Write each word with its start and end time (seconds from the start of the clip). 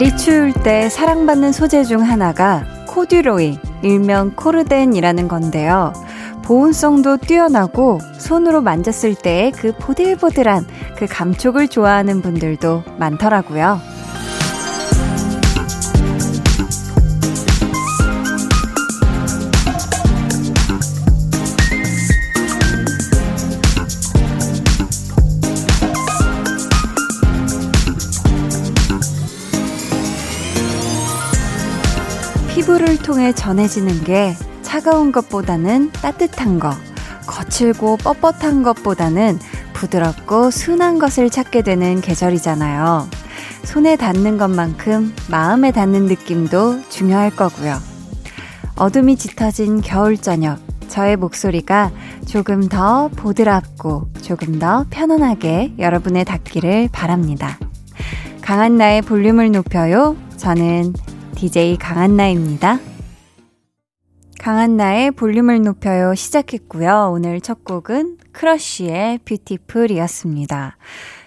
날이 0.00 0.16
추울 0.16 0.54
때 0.54 0.88
사랑받는 0.88 1.52
소재 1.52 1.84
중 1.84 2.00
하나가 2.00 2.64
코듀로이, 2.86 3.58
일명 3.82 4.30
코르덴이라는 4.34 5.28
건데요. 5.28 5.92
보온성도 6.42 7.18
뛰어나고 7.18 7.98
손으로 8.16 8.62
만졌을 8.62 9.14
때그 9.14 9.74
보들보들한 9.78 10.66
그 10.96 11.06
감촉을 11.06 11.68
좋아하는 11.68 12.22
분들도 12.22 12.82
많더라고요. 12.98 13.89
피부를 32.80 32.96
통해 32.96 33.32
전해지는 33.34 34.04
게 34.04 34.34
차가운 34.62 35.12
것보다는 35.12 35.90
따뜻한 35.92 36.58
것, 36.58 36.74
거칠고 37.26 37.98
뻣뻣한 37.98 38.64
것보다는 38.64 39.38
부드럽고 39.74 40.50
순한 40.50 40.98
것을 40.98 41.28
찾게 41.28 41.60
되는 41.60 42.00
계절이잖아요. 42.00 43.06
손에 43.64 43.96
닿는 43.96 44.38
것만큼 44.38 45.14
마음에 45.30 45.72
닿는 45.72 46.06
느낌도 46.06 46.88
중요할 46.88 47.30
거고요. 47.30 47.76
어둠이 48.76 49.16
짙어진 49.16 49.82
겨울 49.82 50.16
저녁, 50.16 50.58
저의 50.88 51.16
목소리가 51.16 51.90
조금 52.26 52.66
더 52.68 53.08
보드랍고 53.08 54.08
조금 54.22 54.58
더 54.58 54.86
편안하게 54.88 55.74
여러분의 55.78 56.24
닿기를 56.24 56.88
바랍니다. 56.90 57.58
강한 58.40 58.78
나의 58.78 59.02
볼륨을 59.02 59.52
높여요. 59.52 60.16
저는 60.38 60.94
DJ 61.40 61.78
강한나입니다. 61.78 62.78
강한나의 64.40 65.10
볼륨을 65.12 65.62
높여요 65.62 66.14
시작했고요. 66.14 67.12
오늘 67.14 67.40
첫 67.40 67.64
곡은 67.64 68.18
크러쉬의 68.32 69.20
뷰티풀이었습니다. 69.24 70.76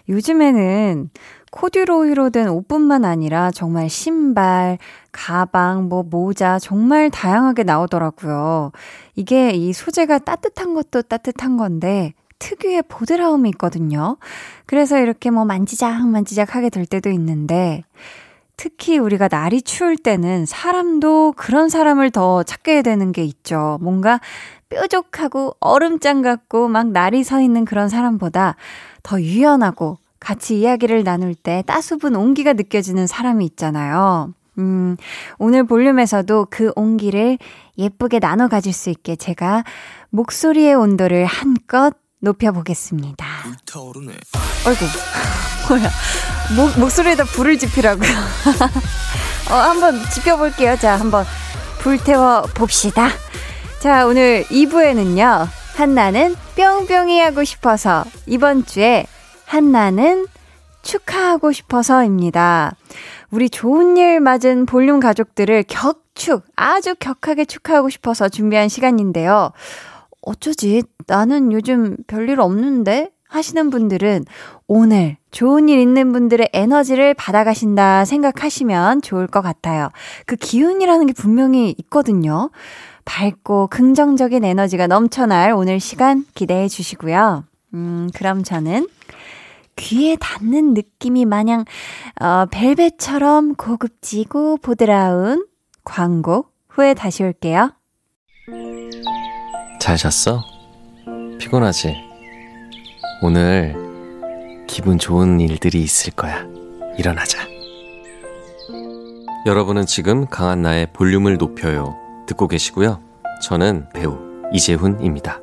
요즘에는 0.09 1.09
코듀로이로 1.51 2.29
된 2.29 2.47
옷뿐만 2.47 3.05
아니라 3.05 3.49
정말 3.49 3.89
신발, 3.89 4.77
가방, 5.11 5.89
뭐 5.89 6.03
모자 6.03 6.59
정말 6.59 7.09
다양하게 7.09 7.63
나오더라고요. 7.63 8.71
이게 9.15 9.49
이 9.49 9.73
소재가 9.73 10.19
따뜻한 10.19 10.75
것도 10.75 11.01
따뜻한 11.01 11.57
건데 11.57 12.13
특유의 12.37 12.83
보드라움이 12.87 13.49
있거든요. 13.51 14.17
그래서 14.67 14.99
이렇게 14.99 15.31
뭐 15.31 15.43
만지작 15.43 16.07
만지작 16.07 16.55
하게 16.55 16.69
될 16.69 16.85
때도 16.85 17.09
있는데 17.09 17.81
특히 18.55 18.97
우리가 18.97 19.27
날이 19.27 19.61
추울 19.61 19.97
때는 19.97 20.45
사람도 20.45 21.33
그런 21.35 21.69
사람을 21.69 22.11
더 22.11 22.43
찾게 22.43 22.81
되는 22.81 23.11
게 23.11 23.23
있죠. 23.23 23.77
뭔가 23.81 24.19
뾰족하고 24.69 25.55
얼음장 25.59 26.21
같고 26.21 26.67
막 26.67 26.91
날이 26.91 27.23
서 27.23 27.41
있는 27.41 27.65
그런 27.65 27.89
사람보다 27.89 28.55
더 29.01 29.21
유연하고 29.21 29.97
같이 30.19 30.59
이야기를 30.59 31.03
나눌 31.03 31.35
때 31.35 31.63
따수분 31.67 32.15
온기가 32.15 32.53
느껴지는 32.53 33.07
사람이 33.07 33.45
있잖아요. 33.45 34.33
음, 34.59 34.95
오늘 35.39 35.65
볼륨에서도 35.65 36.47
그 36.49 36.71
온기를 36.75 37.37
예쁘게 37.77 38.19
나눠 38.19 38.47
가질 38.47 38.71
수 38.71 38.89
있게 38.89 39.15
제가 39.15 39.63
목소리의 40.11 40.75
온도를 40.75 41.25
한껏 41.25 41.95
높여보겠습니다. 42.23 43.25
불타오르네. 43.43 44.13
어이구, 44.65 44.85
뭐야. 45.69 45.89
목, 46.55 46.79
목소리에다 46.79 47.25
불을 47.25 47.57
지피라고요. 47.57 48.09
어, 49.51 49.55
한번 49.55 49.99
지펴볼게요. 50.09 50.77
자, 50.77 50.97
한번 50.97 51.25
불태워 51.79 52.43
봅시다. 52.53 53.09
자, 53.79 54.07
오늘 54.07 54.43
2부에는요. 54.45 55.47
한나는 55.75 56.35
뿅뿅이 56.55 57.19
하고 57.19 57.43
싶어서 57.43 58.05
이번 58.25 58.65
주에 58.65 59.05
한나는 59.45 60.27
축하하고 60.81 61.51
싶어서입니다. 61.51 62.75
우리 63.31 63.49
좋은 63.49 63.97
일 63.97 64.21
맞은 64.21 64.65
볼륨 64.65 64.99
가족들을 64.99 65.63
격축, 65.63 66.45
아주 66.55 66.95
격하게 66.95 67.45
축하하고 67.45 67.89
싶어서 67.89 68.29
준비한 68.29 68.69
시간인데요. 68.69 69.51
어쩌지? 70.25 70.83
나는 71.07 71.51
요즘 71.51 71.97
별일 72.07 72.39
없는데? 72.39 73.11
하시는 73.33 73.71
분들은 73.71 74.25
오늘 74.67 75.17
좋은 75.31 75.67
일 75.67 75.79
있는 75.79 76.13
분들의 76.13 76.49
에너지를 76.53 77.15
받아가신다 77.15 78.05
생각하시면 78.05 79.01
좋을 79.01 79.25
것 79.25 79.41
같아요. 79.41 79.89
그 80.27 80.35
기운이라는 80.35 81.07
게 81.07 81.13
분명히 81.13 81.73
있거든요. 81.79 82.51
밝고 83.05 83.67
긍정적인 83.67 84.45
에너지가 84.45 84.85
넘쳐날 84.85 85.51
오늘 85.53 85.79
시간 85.79 86.25
기대해 86.35 86.67
주시고요. 86.67 87.43
음, 87.73 88.09
그럼 88.13 88.43
저는 88.43 88.87
귀에 89.75 90.15
닿는 90.15 90.75
느낌이 90.75 91.25
마냥, 91.25 91.65
어, 92.21 92.45
벨벳처럼 92.51 93.55
고급지고 93.55 94.57
보드라운 94.57 95.47
광고 95.83 96.45
후에 96.69 96.93
다시 96.93 97.23
올게요. 97.23 97.71
잘 99.83 99.97
잤어? 99.97 100.41
피곤하지? 101.39 101.93
오늘 103.21 103.75
기분 104.65 104.97
좋은 104.97 105.41
일들이 105.41 105.81
있을 105.81 106.13
거야. 106.13 106.45
일어나자. 106.97 107.39
여러분은 109.45 109.85
지금 109.85 110.25
강한 110.25 110.61
나의 110.61 110.87
볼륨을 110.93 111.35
높여요. 111.37 111.97
듣고 112.27 112.47
계시고요. 112.47 113.01
저는 113.41 113.89
배우 113.93 114.17
이재훈입니다. 114.53 115.41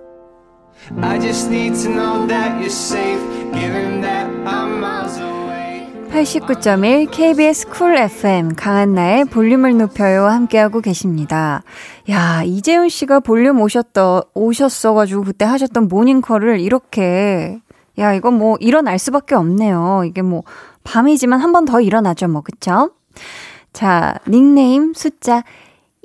I 1.03 1.21
just 1.21 1.51
need 1.53 1.79
to 1.83 1.93
know 1.93 2.27
that 2.27 2.57
you're 2.57 2.73
safe, 2.73 3.21
given 3.53 4.01
that. 4.01 4.10
89.1 6.11 7.11
KBS 7.11 7.69
쿨 7.69 7.97
FM 7.97 8.55
강한나의 8.57 9.25
볼륨을 9.27 9.77
높여요 9.79 10.27
함께하고 10.27 10.81
계십니다. 10.81 11.63
야, 12.11 12.43
이재훈 12.43 12.89
씨가 12.89 13.21
볼륨 13.21 13.61
오셨더, 13.61 14.25
오셨어가지고 14.35 15.23
그때 15.25 15.45
하셨던 15.45 15.87
모닝콜을 15.89 16.59
이렇게, 16.61 17.61
야, 17.99 18.13
이건 18.13 18.39
뭐 18.39 18.57
일어날 18.61 18.99
수밖에 18.99 19.35
없네요. 19.37 20.03
이게 20.05 20.23
뭐 20.23 20.43
밤이지만 20.85 21.41
한 21.41 21.53
번 21.53 21.65
더 21.65 21.81
일어나죠, 21.81 22.27
뭐, 22.29 22.43
그쵸? 22.43 22.91
자, 23.73 24.15
닉네임 24.29 24.93
숫자 24.95 25.45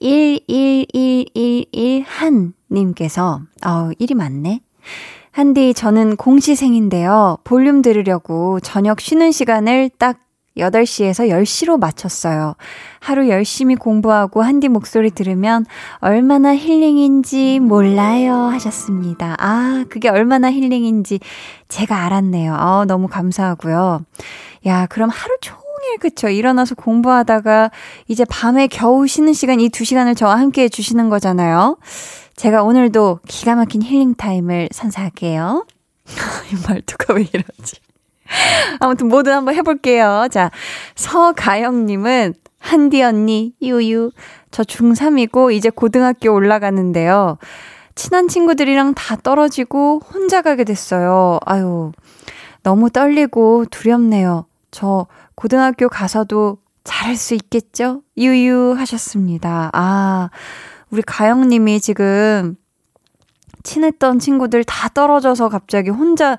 11111한 0.02 2.54
님께서, 2.72 3.42
아우, 3.62 3.90
1이 4.00 4.14
많네. 4.14 4.62
한디, 5.36 5.74
저는 5.74 6.16
공시생인데요. 6.16 7.40
볼륨 7.44 7.82
들으려고 7.82 8.62
저녁 8.62 9.02
쉬는 9.02 9.34
시간을 9.34 9.90
딱 9.98 10.20
8시에서 10.56 11.28
10시로 11.30 11.78
맞췄어요. 11.78 12.56
하루 13.02 13.28
열심히 13.28 13.76
공부하고 13.76 14.42
한디 14.42 14.70
목소리 14.70 15.12
들으면 15.12 15.66
얼마나 16.00 16.56
힐링인지 16.56 17.60
몰라요 17.60 18.34
하셨습니다. 18.34 19.36
아, 19.38 19.84
그게 19.90 20.08
얼마나 20.08 20.50
힐링인지 20.50 21.20
제가 21.68 22.06
알았네요. 22.06 22.56
아, 22.58 22.86
너무 22.88 23.10
감사하고요. 23.10 24.06
야, 24.68 24.86
그럼 24.86 25.10
하루 25.10 25.36
종일 25.42 25.98
그쵸? 26.00 26.30
일어나서 26.30 26.76
공부하다가 26.76 27.72
이제 28.08 28.24
밤에 28.24 28.68
겨우 28.68 29.06
쉬는 29.06 29.34
시간 29.34 29.60
이 29.60 29.68
두 29.68 29.84
시간을 29.84 30.16
저와 30.16 30.40
함께 30.40 30.64
해주시는 30.64 31.10
거잖아요. 31.10 31.76
제가 32.36 32.64
오늘도 32.64 33.20
기가 33.28 33.56
막힌 33.56 33.82
힐링 33.82 34.16
타임을 34.16 34.70
선사할게요. 34.72 35.66
이 36.06 36.68
말투가 36.68 37.14
왜 37.14 37.22
이러지? 37.22 37.78
아무튼 38.80 39.08
뭐든 39.08 39.32
한번 39.32 39.56
해볼게요. 39.56 40.28
자, 40.32 40.52
서가영님은 40.96 42.34
한디 42.60 43.04
언니, 43.04 43.54
유유. 43.62 44.12
저 44.52 44.64
중3이고 44.64 45.54
이제 45.54 45.70
고등학교 45.70 46.34
올라가는데요. 46.34 47.38
친한 47.94 48.28
친구들이랑 48.28 48.94
다 48.94 49.16
떨어지고 49.16 50.02
혼자 50.12 50.42
가게 50.42 50.64
됐어요. 50.64 51.40
아유, 51.46 51.92
너무 52.64 52.90
떨리고 52.90 53.66
두렵네요. 53.70 54.48
저 54.72 55.08
고등학교 55.36 55.88
가서도 55.88 56.58
잘할 56.84 57.16
수 57.16 57.34
있겠죠? 57.36 58.02
유유 58.18 58.76
하셨습니다. 58.78 59.70
아, 59.74 60.30
우리 60.92 61.02
가영님이 61.02 61.80
지금 61.82 62.56
친했던 63.64 64.20
친구들 64.20 64.64
다 64.64 64.90
떨어져서 64.90 65.50
갑자기 65.50 65.90
혼자 65.90 66.38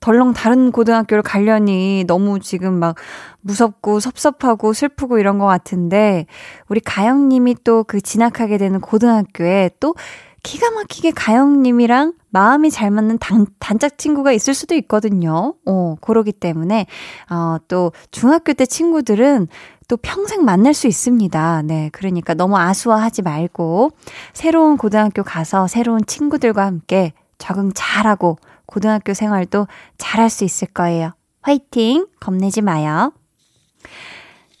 덜렁 0.00 0.34
다른 0.34 0.72
고등학교를 0.72 1.22
가려니 1.22 2.04
너무 2.06 2.38
지금 2.38 2.74
막 2.74 2.96
무섭고 3.40 3.98
섭섭하고 4.00 4.74
슬프고 4.74 5.18
이런 5.18 5.38
것 5.38 5.46
같은데, 5.46 6.26
우리 6.68 6.80
가영님이 6.80 7.56
또 7.64 7.82
그 7.82 8.00
진학하게 8.00 8.58
되는 8.58 8.80
고등학교에 8.80 9.70
또 9.80 9.94
기가 10.42 10.70
막히게 10.70 11.12
가영님이랑 11.12 12.12
마음이 12.30 12.70
잘 12.70 12.90
맞는 12.90 13.18
단, 13.18 13.46
단짝 13.58 13.96
친구가 13.98 14.32
있을 14.32 14.54
수도 14.54 14.74
있거든요. 14.76 15.54
어, 15.64 15.96
그러기 16.00 16.32
때문에, 16.32 16.86
어, 17.30 17.56
또 17.66 17.92
중학교 18.10 18.52
때 18.52 18.66
친구들은 18.66 19.48
또 19.88 19.96
평생 19.96 20.44
만날 20.44 20.74
수 20.74 20.86
있습니다. 20.86 21.62
네. 21.62 21.90
그러니까 21.92 22.34
너무 22.34 22.56
아수화하지 22.56 23.22
말고, 23.22 23.92
새로운 24.32 24.76
고등학교 24.76 25.22
가서 25.22 25.68
새로운 25.68 26.04
친구들과 26.04 26.64
함께 26.64 27.12
적응 27.38 27.70
잘하고, 27.74 28.38
고등학교 28.66 29.14
생활도 29.14 29.68
잘할 29.98 30.28
수 30.28 30.44
있을 30.44 30.68
거예요. 30.68 31.12
화이팅! 31.42 32.06
겁내지 32.18 32.62
마요. 32.62 33.12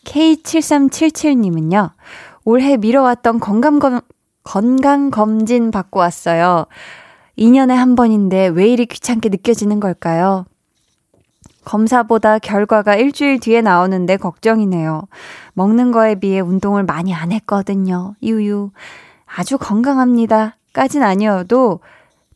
K7377님은요, 0.04 1.90
올해 2.44 2.76
미뤄왔던 2.76 3.40
건강검, 3.40 4.00
건강검진 4.44 5.72
받고 5.72 5.98
왔어요. 5.98 6.66
2년에 7.36 7.74
한 7.74 7.96
번인데 7.96 8.46
왜 8.46 8.68
이리 8.68 8.86
귀찮게 8.86 9.28
느껴지는 9.28 9.80
걸까요? 9.80 10.46
검사보다 11.66 12.38
결과가 12.38 12.94
일주일 12.94 13.40
뒤에 13.40 13.60
나오는데 13.60 14.16
걱정이네요. 14.16 15.02
먹는 15.52 15.90
거에 15.90 16.14
비해 16.14 16.40
운동을 16.40 16.84
많이 16.84 17.12
안 17.12 17.32
했거든요. 17.32 18.14
유유. 18.22 18.70
아주 19.26 19.58
건강합니다. 19.58 20.56
까진 20.72 21.02
아니어도 21.02 21.80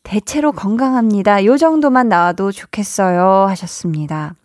대체로 0.03 0.51
건강합니다. 0.51 1.45
요 1.45 1.57
정도만 1.57 2.09
나와도 2.09 2.51
좋겠어요. 2.51 3.47
하셨습니다. 3.47 4.35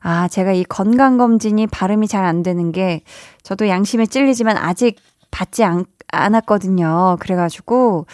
아, 0.00 0.28
제가 0.28 0.52
이 0.52 0.62
건강검진이 0.64 1.66
발음이 1.68 2.06
잘 2.06 2.24
안 2.24 2.42
되는 2.42 2.70
게 2.70 3.02
저도 3.42 3.68
양심에 3.68 4.06
찔리지만 4.06 4.58
아직 4.58 4.96
받지 5.30 5.64
않, 5.64 5.84
않았거든요. 6.12 7.16
그래가지고 7.20 8.06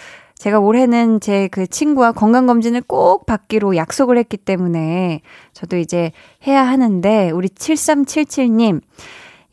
제가 0.45 0.59
올해는 0.61 1.21
제 1.21 1.49
그 1.51 1.67
친구와 1.67 2.13
건강검진을 2.13 2.83
꼭 2.83 3.25
받기로 3.25 3.77
약속을 3.77 4.19
했기 4.19 4.37
때문에 4.37 5.23
저도 5.55 5.79
이제 5.79 6.13
해야 6.47 6.63
하는데 6.67 7.31
우리 7.31 7.49
7377님 7.49 8.83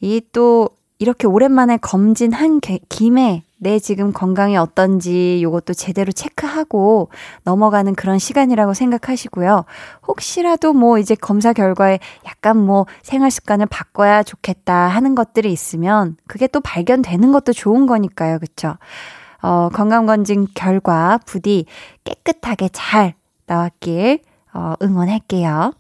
이 0.02 0.22
또 0.34 0.70
이렇게 1.00 1.28
오랜만에 1.28 1.78
검진한 1.78 2.60
김에 2.90 3.44
내 3.58 3.80
지금 3.80 4.12
건강이 4.12 4.58
어떤지 4.58 5.40
요것도 5.42 5.74
제대로 5.76 6.12
체크하고 6.12 7.10
넘어가는 7.44 7.96
그런 7.96 8.20
시간이라고 8.20 8.74
생각하시고요. 8.74 9.64
혹시라도 10.08 10.74
뭐 10.74 11.00
이제 11.00 11.16
검사 11.16 11.54
결과에 11.54 12.00
약간 12.26 12.58
뭐 12.58 12.86
생활 13.02 13.32
습관을 13.32 13.66
바꿔야 13.68 14.24
좋겠다 14.24 14.74
하는 14.74 15.16
것들이 15.16 15.52
있으면 15.54 16.18
그게 16.28 16.48
또 16.48 16.60
발견되는 16.60 17.32
것도 17.32 17.54
좋은 17.54 17.86
거니까요. 17.88 18.40
그쵸? 18.40 18.76
어, 19.42 19.70
건강검진 19.70 20.48
결과 20.54 21.20
부디 21.26 21.66
깨끗하게 22.04 22.70
잘 22.72 23.16
나왔길 23.46 24.20
어, 24.54 24.74
응원할게요. 24.82 25.74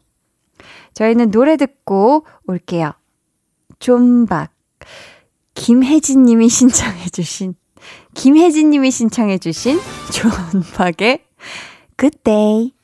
저희는 0.93 1.31
노래 1.31 1.57
듣고 1.57 2.25
올게요. 2.47 2.91
존박. 3.79 4.51
김혜진 5.53 6.23
님이 6.25 6.49
신청해 6.49 7.09
주신 7.09 7.55
김혜진 8.13 8.69
님이 8.69 8.91
신청해 8.91 9.37
주신 9.39 9.79
존박의 10.11 11.23
Good 11.97 12.17
Day. 12.23 12.80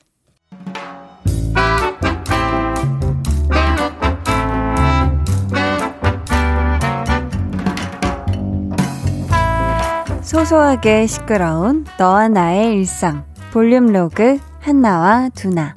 소소하게 10.28 11.08
시끄러운 11.08 11.86
너와 11.98 12.28
나의 12.28 12.74
일상. 12.74 13.24
볼륨 13.54 13.94
로그 13.94 14.38
한나와 14.60 15.30
두나. 15.34 15.74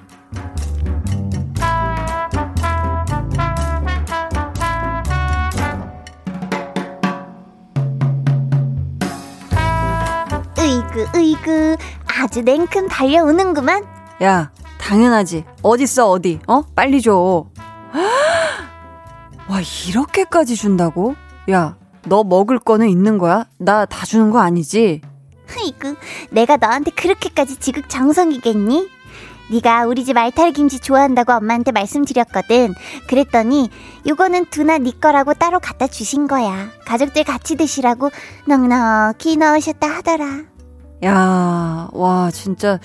으이그 10.59 11.07
으이그. 11.17 11.77
아주 12.21 12.43
냉큼 12.43 12.89
달려오는구만. 12.89 13.85
야 14.25 14.51
당연하지. 14.81 15.45
어딨어 15.63 16.11
어디? 16.11 16.41
어? 16.49 16.63
빨리 16.75 17.01
줘 17.01 17.47
와 19.49 19.61
이렇게까지 19.89 20.57
준다고? 20.57 21.15
야 21.53 21.77
너 22.07 22.25
먹을 22.25 22.59
거는 22.59 22.89
있는 22.89 23.19
거야 23.19 23.47
나 23.59 23.87
다 23.87 24.07
주는 24.07 24.31
거 24.31 24.41
아니지 24.41 25.01
으이그 25.51 25.97
내가 26.31 26.57
너한테 26.57 26.91
그렇게까지 26.93 27.57
지극정성이겠니 27.57 28.89
네가 29.53 29.87
우리 29.87 30.05
집 30.05 30.17
알타리김치 30.17 30.79
좋아한다고 30.79 31.33
엄마한테 31.33 31.73
말씀드렸거든. 31.73 32.73
그랬더니 33.09 33.69
요거는 34.07 34.47
두나 34.51 34.79
네 34.79 34.93
거라고 34.93 35.35
따로 35.35 35.59
갖다 35.59 35.89
주신 35.89 36.29
거야. 36.29 36.69
가족들 36.87 37.25
같이 37.25 37.57
드시라고 37.57 38.11
넉넉히 38.47 39.37
넣으셨다 39.39 39.89
하더라. 39.89 40.45
야, 41.05 41.89
와, 41.93 42.31
진짜 42.31 42.79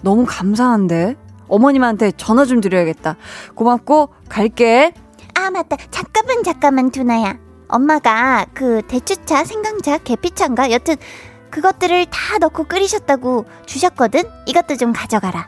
너무 0.00 0.24
감사한데? 0.26 1.16
어머님한테 1.48 2.12
전화 2.12 2.46
좀 2.46 2.62
드려야겠다. 2.62 3.16
고맙고, 3.54 4.08
갈게. 4.30 4.94
아, 5.34 5.50
맞다. 5.50 5.76
잠깐만, 5.90 6.42
잠깐만, 6.42 6.90
두나야. 6.90 7.36
엄마가 7.68 8.46
그 8.54 8.82
대추차, 8.86 9.44
생강차, 9.44 9.98
계피차인가? 9.98 10.70
여튼 10.70 10.96
그것들을 11.50 12.06
다 12.06 12.38
넣고 12.38 12.64
끓이셨다고 12.64 13.44
주셨거든? 13.66 14.22
이것도 14.46 14.76
좀 14.76 14.92
가져가라. 14.92 15.46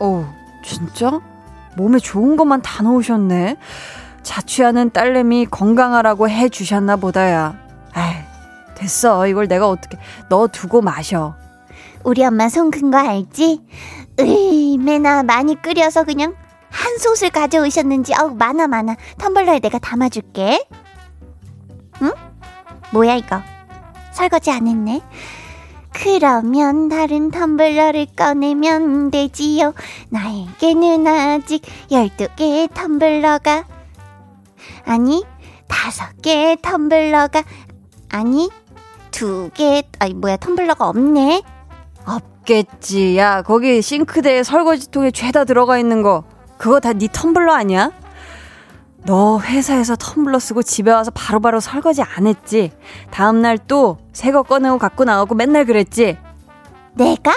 어, 0.00 0.34
진짜? 0.64 1.20
몸에 1.76 1.98
좋은 1.98 2.36
것만 2.36 2.62
다 2.62 2.82
넣으셨네. 2.82 3.56
자취하는 4.22 4.90
딸내미 4.90 5.46
건강하라고 5.46 6.28
해 6.28 6.48
주셨나 6.48 6.96
보다야. 6.96 7.58
아이, 7.92 8.14
됐어. 8.74 9.26
이걸 9.26 9.48
내가 9.48 9.68
어떻게 9.68 9.98
너 10.28 10.46
두고 10.48 10.82
마셔. 10.82 11.34
우리 12.04 12.24
엄마 12.24 12.48
손 12.48 12.70
큰 12.70 12.90
거 12.90 12.98
알지? 12.98 13.60
으이, 14.20 14.78
매나 14.78 15.22
많이 15.22 15.54
끓여서 15.60 16.04
그냥 16.04 16.34
한 16.70 16.98
솥을 16.98 17.30
가져오셨는지 17.30 18.14
어우 18.20 18.34
많아 18.34 18.66
많아. 18.68 18.96
텀블러에 19.18 19.60
내가 19.62 19.78
담아줄게. 19.78 20.66
응? 22.02 22.12
뭐야 22.92 23.14
이거? 23.16 23.40
설거지 24.12 24.50
안 24.50 24.66
했네. 24.66 25.00
그러면 25.92 26.88
다른 26.88 27.30
텀블러를 27.30 28.14
꺼내면 28.16 29.10
되지요. 29.10 29.74
나에게는 30.08 31.06
아직 31.06 31.62
12개의 31.90 32.68
텀블러가 32.68 33.64
아니 34.86 35.24
다섯 35.68 36.06
개의 36.22 36.56
텀블러가 36.56 37.44
아니 38.10 38.50
두 39.10 39.50
개, 39.54 39.82
아니 39.98 40.14
뭐야 40.14 40.36
텀블러가 40.36 40.80
없네. 40.82 41.42
없겠지. 42.06 43.18
야 43.18 43.42
거기 43.42 43.82
싱크대에 43.82 44.42
설거지통에 44.42 45.10
죄다 45.10 45.44
들어가 45.44 45.78
있는 45.78 46.02
거 46.02 46.24
그거 46.56 46.80
다 46.80 46.92
네 46.92 47.06
텀블러 47.08 47.52
아니야? 47.52 47.90
너 49.06 49.40
회사에서 49.40 49.94
텀블러 49.96 50.38
쓰고 50.38 50.62
집에 50.62 50.90
와서 50.92 51.10
바로바로 51.10 51.40
바로 51.40 51.60
설거지 51.60 52.02
안 52.02 52.26
했지? 52.26 52.70
다음날 53.10 53.58
또 53.58 53.98
새 54.12 54.30
거 54.32 54.42
꺼내고 54.42 54.78
갖고 54.78 55.04
나오고 55.04 55.34
맨날 55.34 55.64
그랬지? 55.64 56.18
내가? 56.94 57.32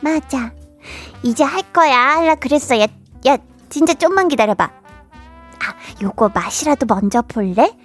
맞아. 0.00 0.52
이제 1.22 1.44
할 1.44 1.62
거야. 1.72 2.16
할라 2.16 2.34
그랬어. 2.34 2.78
야, 2.80 2.86
야, 3.26 3.36
진짜 3.68 3.94
좀만 3.94 4.28
기다려봐. 4.28 4.64
아, 4.64 5.74
요거 6.02 6.30
맛이라도 6.34 6.86
먼저 6.86 7.22
볼래? 7.22 7.76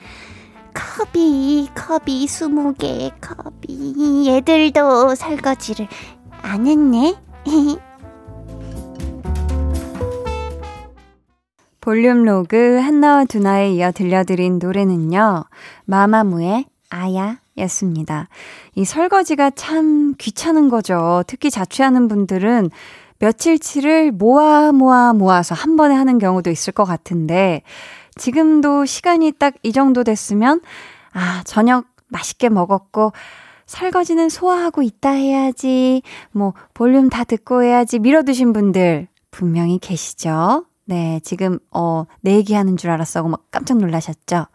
컵이, 0.73 1.69
컵이 1.75 2.27
스무 2.27 2.73
개, 2.73 3.11
컵이. 3.21 4.27
얘들도 4.27 5.15
설거지를 5.15 5.87
안 6.41 6.67
했네. 6.67 7.15
볼륨 11.85 12.23
로그 12.23 12.79
한나와 12.79 13.25
두나에 13.25 13.73
이어 13.73 13.91
들려드린 13.91 14.57
노래는요, 14.57 15.43
마마무의 15.85 16.65
아야 16.89 17.37
였습니다. 17.59 18.27
이 18.73 18.85
설거지가 18.85 19.51
참 19.51 20.15
귀찮은 20.17 20.69
거죠. 20.69 21.21
특히 21.27 21.51
자취하는 21.51 22.07
분들은 22.07 22.71
며칠치를 23.19 24.13
모아 24.13 24.71
모아 24.71 25.13
모아서 25.13 25.53
한 25.53 25.77
번에 25.77 25.93
하는 25.93 26.17
경우도 26.17 26.49
있을 26.49 26.73
것 26.73 26.85
같은데, 26.85 27.61
지금도 28.15 28.85
시간이 28.85 29.33
딱 29.33 29.53
이 29.61 29.71
정도 29.71 30.03
됐으면, 30.03 30.61
아, 31.13 31.43
저녁 31.45 31.85
맛있게 32.07 32.49
먹었고, 32.49 33.13
설거지는 33.67 34.29
소화하고 34.29 34.81
있다 34.81 35.11
해야지, 35.11 36.01
뭐, 36.31 36.55
볼륨 36.73 37.09
다 37.09 37.23
듣고 37.23 37.61
해야지, 37.61 37.99
밀어두신 37.99 38.53
분들, 38.53 39.07
분명히 39.29 39.77
계시죠? 39.77 40.65
네, 40.87 41.19
지금, 41.23 41.57
어, 41.71 42.05
내 42.21 42.35
얘기하는 42.35 42.77
줄 42.77 42.91
알았어. 42.91 43.23
막 43.23 43.45
깜짝 43.49 43.77
놀라셨죠? 43.77 44.45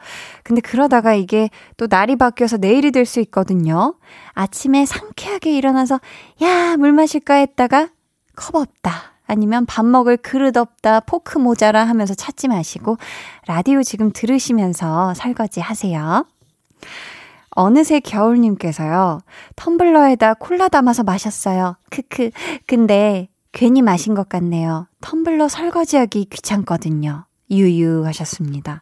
근데 0.45 0.61
그러다가 0.61 1.13
이게 1.15 1.51
또 1.77 1.89
날이 1.89 2.15
바뀌어서 2.17 2.57
내일이 2.59 2.93
될 2.93 3.05
수 3.05 3.19
있거든요. 3.21 3.97
아침에 4.35 4.87
상쾌하게 4.87 5.53
일어나서, 5.57 5.99
야, 6.43 6.77
물 6.77 6.93
마실까 6.93 7.35
했다가, 7.35 7.89
컵 8.37 8.55
없다. 8.55 8.93
아니면 9.27 9.67
밥 9.67 9.85
먹을 9.85 10.17
그릇 10.17 10.57
없다. 10.57 11.01
포크 11.01 11.39
모자라 11.39 11.85
하면서 11.85 12.15
찾지 12.15 12.47
마시고, 12.49 12.97
라디오 13.47 13.83
지금 13.83 14.13
들으시면서 14.13 15.15
설거지 15.15 15.61
하세요. 15.61 16.25
어느새 17.51 17.99
겨울님께서요, 17.99 19.21
텀블러에다 19.57 20.39
콜라 20.39 20.69
담아서 20.69 21.03
마셨어요. 21.03 21.77
크크. 21.91 22.31
근데 22.67 23.29
괜히 23.53 23.83
마신 23.83 24.15
것 24.15 24.29
같네요. 24.29 24.87
텀블러 25.01 25.49
설거지하기 25.49 26.27
귀찮거든요. 26.27 27.25
유유 27.51 28.05
하셨습니다. 28.07 28.81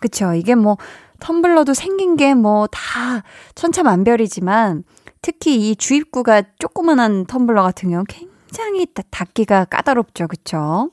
그쵸. 0.00 0.34
이게 0.34 0.54
뭐, 0.54 0.76
텀블러도 1.20 1.74
생긴 1.74 2.16
게 2.16 2.32
뭐 2.34 2.66
다 2.66 3.22
천차만별이지만 3.54 4.84
특히 5.22 5.70
이 5.70 5.76
주입구가 5.76 6.42
조그만한 6.58 7.26
텀블러 7.26 7.62
같은 7.62 7.90
경우 7.90 8.04
굉장히 8.08 8.86
닫기가 9.10 9.66
까다롭죠. 9.66 10.28
그쵸? 10.28 10.90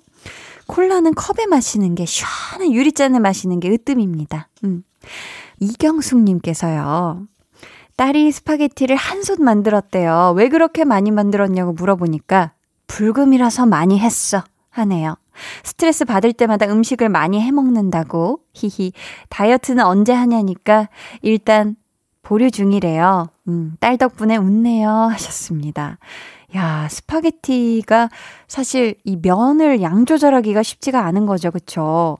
콜라는 0.67 1.15
컵에 1.15 1.45
마시는 1.47 1.95
게 1.95 2.05
시원한 2.05 2.73
유리잔에 2.73 3.19
마시는 3.19 3.61
게 3.61 3.69
으뜸입니다. 3.69 4.49
음. 4.65 4.83
이경숙님께서요. 5.59 7.25
딸이 7.95 8.31
스파게티를 8.31 8.95
한 8.95 9.23
솥 9.23 9.41
만들었대요. 9.41 10.33
왜 10.35 10.49
그렇게 10.49 10.83
많이 10.83 11.09
만들었냐고 11.09 11.71
물어보니까 11.73 12.51
불금이라서 12.87 13.65
많이 13.65 13.99
했어. 13.99 14.43
하네요. 14.69 15.15
스트레스 15.63 16.05
받을 16.05 16.33
때마다 16.33 16.67
음식을 16.67 17.09
많이 17.09 17.41
해 17.41 17.51
먹는다고. 17.51 18.39
히히. 18.53 18.93
다이어트는 19.29 19.83
언제 19.83 20.13
하냐니까 20.13 20.89
일단 21.21 21.75
보류 22.21 22.51
중이래요. 22.51 23.27
음, 23.47 23.75
딸 23.79 23.97
덕분에 23.97 24.37
웃네요. 24.37 24.89
하셨습니다. 24.89 25.97
야, 26.55 26.87
스파게티가 26.89 28.09
사실 28.47 28.95
이 29.03 29.17
면을 29.21 29.81
양 29.81 30.05
조절하기가 30.05 30.63
쉽지가 30.63 31.05
않은 31.05 31.25
거죠. 31.25 31.51
그쵸? 31.51 32.17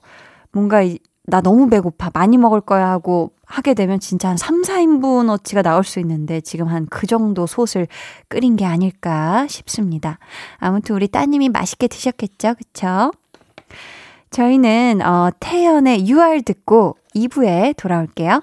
뭔가 0.52 0.82
이, 0.82 0.98
나 1.28 1.42
너무 1.42 1.68
배고파. 1.68 2.10
많이 2.14 2.38
먹을 2.38 2.60
거야 2.62 2.88
하고 2.88 3.32
하게 3.44 3.74
되면 3.74 4.00
진짜 4.00 4.30
한 4.30 4.36
3, 4.38 4.62
4인분 4.62 5.28
어치가 5.30 5.60
나올 5.62 5.84
수 5.84 6.00
있는데 6.00 6.40
지금 6.40 6.66
한 6.68 6.86
그 6.90 7.06
정도 7.06 7.46
솥을 7.46 7.86
끓인 8.28 8.56
게 8.56 8.64
아닐까 8.64 9.46
싶습니다. 9.48 10.18
아무튼 10.56 10.94
우리 10.96 11.06
따님이 11.08 11.50
맛있게 11.50 11.86
드셨겠죠? 11.88 12.54
그쵸? 12.54 13.12
저희는 14.30 15.02
어, 15.02 15.30
태연의 15.38 16.08
UR 16.08 16.42
듣고 16.42 16.96
2부에 17.14 17.76
돌아올게요. 17.76 18.42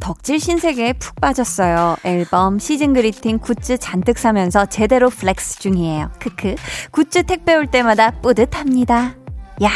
덕질 0.00 0.38
신세계에 0.38 0.94
푹 0.94 1.20
빠졌어요. 1.20 1.96
앨범, 2.04 2.58
season 2.58 2.92
greeting, 2.92 3.38
굿즈 3.38 3.78
잔뜩 3.78 4.18
사면서 4.18 4.66
제대로 4.66 5.10
flex 5.10 5.58
중이에요. 5.60 6.10
크크. 6.18 6.54
굿즈 6.90 7.24
택배 7.24 7.54
올 7.54 7.66
때마다 7.66 8.10
뿌듯합니다. 8.22 9.14
야, 9.62 9.70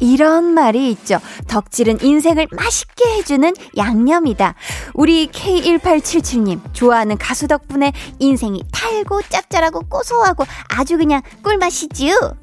이런 0.00 0.54
말이 0.54 0.90
있죠. 0.90 1.18
덕질은 1.48 2.02
인생을 2.02 2.48
맛있게 2.52 3.04
해주는 3.16 3.52
양념이다. 3.76 4.54
우리 4.94 5.28
K1877님, 5.28 6.60
좋아하는 6.72 7.16
가수 7.18 7.48
덕분에 7.48 7.92
인생이 8.18 8.62
달고 8.72 9.22
짭짤하고 9.22 9.82
고소하고 9.88 10.44
아주 10.68 10.96
그냥 10.96 11.22
꿀맛이지요. 11.42 12.36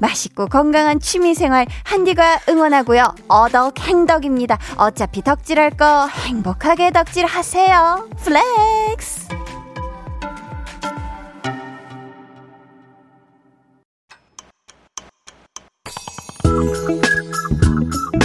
맛있고 0.00 0.46
건강한 0.46 1.00
취미생활 1.00 1.66
한디가 1.84 2.40
응원하고요. 2.48 3.14
어덕 3.28 3.78
행덕입니다. 3.80 4.58
어차피 4.76 5.22
덕질할 5.22 5.70
거 5.76 6.06
행복하게 6.08 6.90
덕질하세요. 6.90 8.08
Flex! 8.22 9.43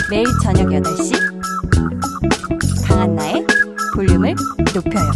매일 0.09 0.25
저녁 0.43 0.67
8시 0.67 1.13
강한나의 2.87 3.45
볼륨을 3.95 4.35
높여요. 4.73 5.11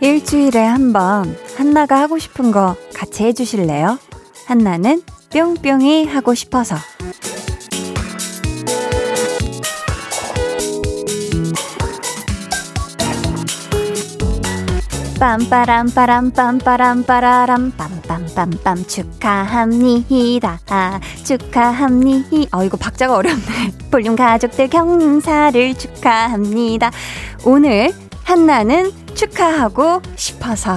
일주일에 0.00 0.64
한 0.64 0.92
번 0.92 1.36
한나가 1.58 1.98
하고 1.98 2.20
싶은 2.20 2.52
거 2.52 2.76
같이 2.94 3.24
해주실래요? 3.24 3.98
한나는 4.46 5.02
뿅뿅이 5.30 6.06
하고 6.06 6.32
싶어서. 6.32 6.76
빰빠람 15.18 15.92
빠람 15.92 16.32
빰빠람 16.32 17.04
빠라람 17.04 17.72
빰빰빰빰 17.72 18.88
축하합니다. 18.88 20.60
축하합니다. 21.24 22.56
어 22.56 22.62
이거 22.62 22.76
박자가 22.76 23.16
어렵네. 23.16 23.72
볼륨 23.90 24.14
가족들 24.14 24.68
경사를 24.68 25.74
축하합니다. 25.74 26.92
오늘 27.44 27.92
한나는 28.22 28.92
축하하고 29.16 30.02
싶어서 30.14 30.76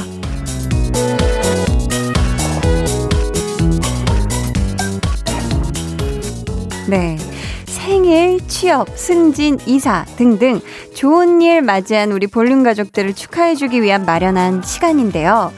생일, 8.12 8.46
취업, 8.50 8.90
승진, 9.00 9.58
이사 9.66 10.04
등등 10.18 10.60
좋은 10.94 11.42
일 11.42 11.62
맞이한 11.62 12.12
우리 12.12 12.28
볼륨 12.28 12.62
가족들을 12.62 13.14
축하해주기 13.14 13.82
위한 13.82 14.06
마련한 14.06 14.64
시간인데요. 14.64 15.54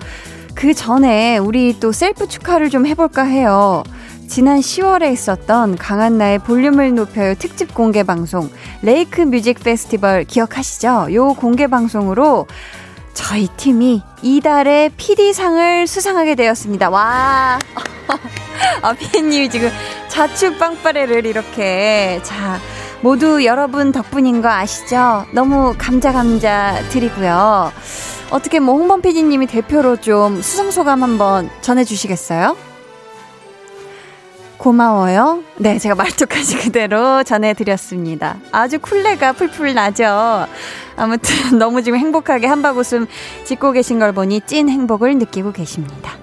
그 0.53 0.75
전에 0.75 1.39
우리 1.39 1.79
또 1.79 1.91
셀프 1.91 2.27
축하를 2.27 2.69
좀 2.69 2.86
해볼까 2.86 3.24
해요. 3.24 3.81
지난 4.27 4.60
10월에 4.60 5.12
있었던 5.13 5.77
강한나의 5.77 6.39
볼륨을 6.39 6.93
높여요 6.93 7.33
특집 7.33 7.74
공개 7.74 8.03
방송 8.03 8.51
레이크 8.83 9.22
뮤직 9.22 9.60
페스티벌 9.63 10.24
기억하시죠? 10.24 11.07
요 11.12 11.33
공개 11.33 11.65
방송으로 11.65 12.45
저희 13.13 13.48
팀이 13.58 14.01
이달의 14.22 14.91
PD상을 14.98 15.88
수상하게 15.88 16.36
되었습니다. 16.36 16.89
와. 16.89 17.60
아, 18.82 18.93
피디님이 18.93 19.50
지금 19.50 19.70
자축 20.08 20.58
빵빠레를 20.60 21.25
이렇게. 21.25 22.20
자, 22.24 22.60
모두 23.01 23.46
여러분 23.46 23.91
덕분인 23.91 24.41
거 24.41 24.50
아시죠? 24.50 25.25
너무 25.34 25.75
감자 25.77 26.12
감자 26.12 26.82
드리고요. 26.89 27.72
어떻게 28.32 28.60
뭐 28.60 28.75
홍범 28.75 29.01
PD님이 29.01 29.48
대표로 29.48 29.98
좀 29.98 30.41
수상 30.41 30.72
소감 30.72 31.03
한번 31.03 31.50
전해주시겠어요? 31.62 32.73
고마워요. 34.57 35.43
네, 35.57 35.77
제가 35.77 35.95
말투까지 35.95 36.57
그대로 36.57 37.24
전해드렸습니다. 37.24 38.38
아주 38.51 38.79
쿨레가 38.79 39.33
풀풀 39.33 39.74
나죠? 39.74 40.48
아무튼 40.95 41.57
너무 41.60 41.83
지금 41.83 42.00
행복하게 42.00 42.48
한바구음 42.48 43.07
짓고 43.45 43.72
계신 43.72 44.00
걸 44.00 44.13
보니 44.13 44.41
찐 44.41 44.69
행복을 44.69 45.17
느끼고 45.17 45.51
계십니다. 45.51 46.13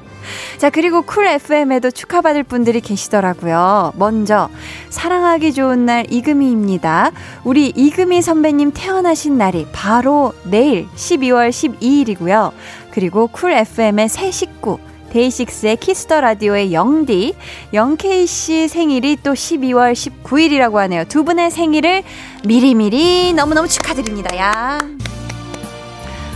자, 0.58 0.70
그리고 0.70 1.02
쿨 1.02 1.26
FM에도 1.26 1.90
축하받을 1.90 2.44
분들이 2.44 2.80
계시더라고요. 2.80 3.94
먼저, 3.96 4.48
사랑하기 4.90 5.54
좋은 5.54 5.86
날 5.86 6.06
이금희입니다. 6.10 7.10
우리 7.44 7.68
이금희 7.74 8.22
선배님 8.22 8.72
태어나신 8.74 9.38
날이 9.38 9.66
바로 9.72 10.34
내일 10.44 10.86
12월 10.94 11.50
12일이고요. 11.50 12.52
그리고 12.90 13.26
쿨 13.26 13.52
FM의 13.52 14.08
새 14.08 14.30
식구, 14.30 14.78
데이식스의 15.10 15.78
키스 15.78 16.04
더 16.05 16.20
라디오의 16.20 16.72
영디, 16.72 17.34
영케이 17.72 18.26
씨 18.26 18.68
생일이 18.68 19.16
또 19.22 19.32
12월 19.32 19.92
19일이라고 19.92 20.74
하네요. 20.74 21.04
두 21.04 21.24
분의 21.24 21.50
생일을 21.50 22.02
미리미리 22.46 23.32
너무너무 23.34 23.68
축하드립니다. 23.68 24.36
야. 24.36 24.78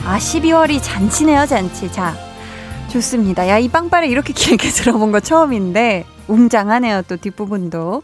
아, 0.07 0.19
12월이 0.19 0.81
잔치네요, 0.83 1.47
잔치. 1.47 1.91
자, 1.91 2.15
좋습니다. 2.91 3.49
야, 3.49 3.59
이 3.59 3.69
빵빠레 3.69 4.09
이렇게 4.09 4.33
길게 4.35 4.69
들어본 4.69 5.13
거 5.13 5.21
처음인데, 5.21 6.05
웅장하네요, 6.29 7.03
또 7.09 7.17
뒷부분도. 7.17 8.03